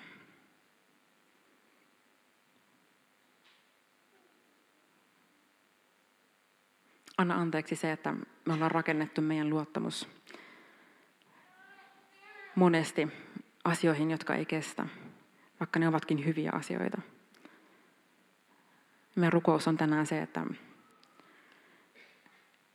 Anna 7.18 7.34
anteeksi 7.34 7.76
se, 7.76 7.92
että 7.92 8.12
me 8.44 8.52
ollaan 8.54 8.70
rakennettu 8.70 9.22
meidän 9.22 9.50
luottamus 9.50 10.08
monesti 12.54 13.08
asioihin, 13.64 14.10
jotka 14.10 14.34
ei 14.34 14.46
kestä, 14.46 14.86
vaikka 15.60 15.78
ne 15.78 15.88
ovatkin 15.88 16.24
hyviä 16.24 16.50
asioita. 16.54 17.00
Meidän 19.16 19.32
rukous 19.32 19.68
on 19.68 19.76
tänään 19.76 20.06
se, 20.06 20.22
että 20.22 20.46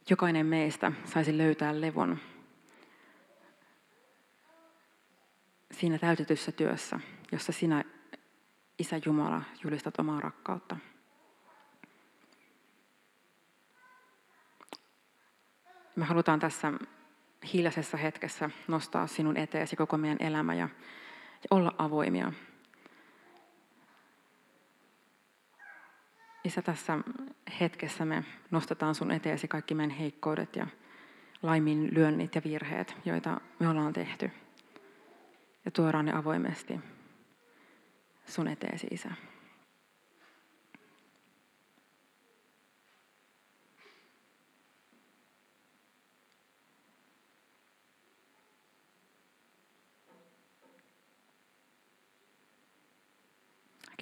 jokainen 0.10 0.46
meistä 0.46 0.92
saisi 1.06 1.38
löytää 1.38 1.82
levon 1.82 2.20
siinä 5.72 5.98
täytetyssä 5.98 6.52
työssä, 6.52 7.00
jossa 7.32 7.52
sinä, 7.52 7.84
Isä 8.80 9.02
Jumala, 9.06 9.42
julistat 9.64 10.00
omaa 10.00 10.20
rakkautta. 10.20 10.78
Me 15.96 16.06
halutaan 16.06 16.40
tässä 16.40 16.74
hiljaisessa 17.54 17.98
hetkessä 17.98 18.50
nostaa 18.68 19.08
sinun 19.08 19.38
eteesi 19.38 19.76
koko 19.76 19.98
meidän 19.98 20.18
elämä 20.20 20.54
ja, 20.54 20.70
ja 21.34 21.48
olla 21.52 21.76
avoimia. 21.78 22.34
Isä, 26.44 26.62
tässä 26.62 27.00
hetkessä 27.60 28.06
me 28.06 28.24
nostetaan 28.52 28.96
sun 28.96 29.12
eteesi 29.12 29.48
kaikki 29.48 29.76
meidän 29.76 29.98
heikkoudet 29.98 30.56
ja 30.56 30.68
laiminlyönnit 31.44 32.36
ja 32.36 32.42
virheet, 32.44 32.96
joita 33.06 33.42
me 33.60 33.70
ollaan 33.70 33.94
tehty. 33.94 34.32
Ja 35.66 35.72
tuodaan 35.72 36.06
ne 36.06 36.14
avoimesti 36.14 36.80
sun 38.26 38.48
eteesi, 38.48 38.88
Isä. 38.92 39.12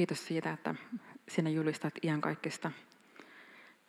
Kiitos 0.02 0.28
siitä, 0.28 0.52
että 0.52 0.76
sinä 1.28 1.50
julistat 1.50 1.94
iankaikkista 2.04 2.72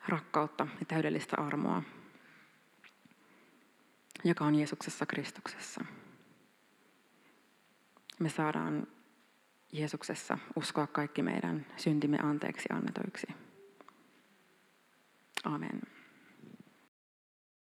rakkautta 0.08 0.68
ja 0.80 0.86
täydellistä 0.86 1.36
armoa, 1.38 1.82
joka 4.24 4.44
on 4.44 4.54
Jeesuksessa 4.54 5.06
Kristuksessa. 5.06 5.84
Me 8.18 8.28
saadaan 8.28 8.86
Jeesuksessa 9.72 10.38
uskoa 10.56 10.86
kaikki 10.86 11.22
meidän 11.22 11.66
syntimme 11.76 12.18
anteeksi 12.22 12.68
annetuiksi. 12.72 13.26
Amen. 15.44 15.80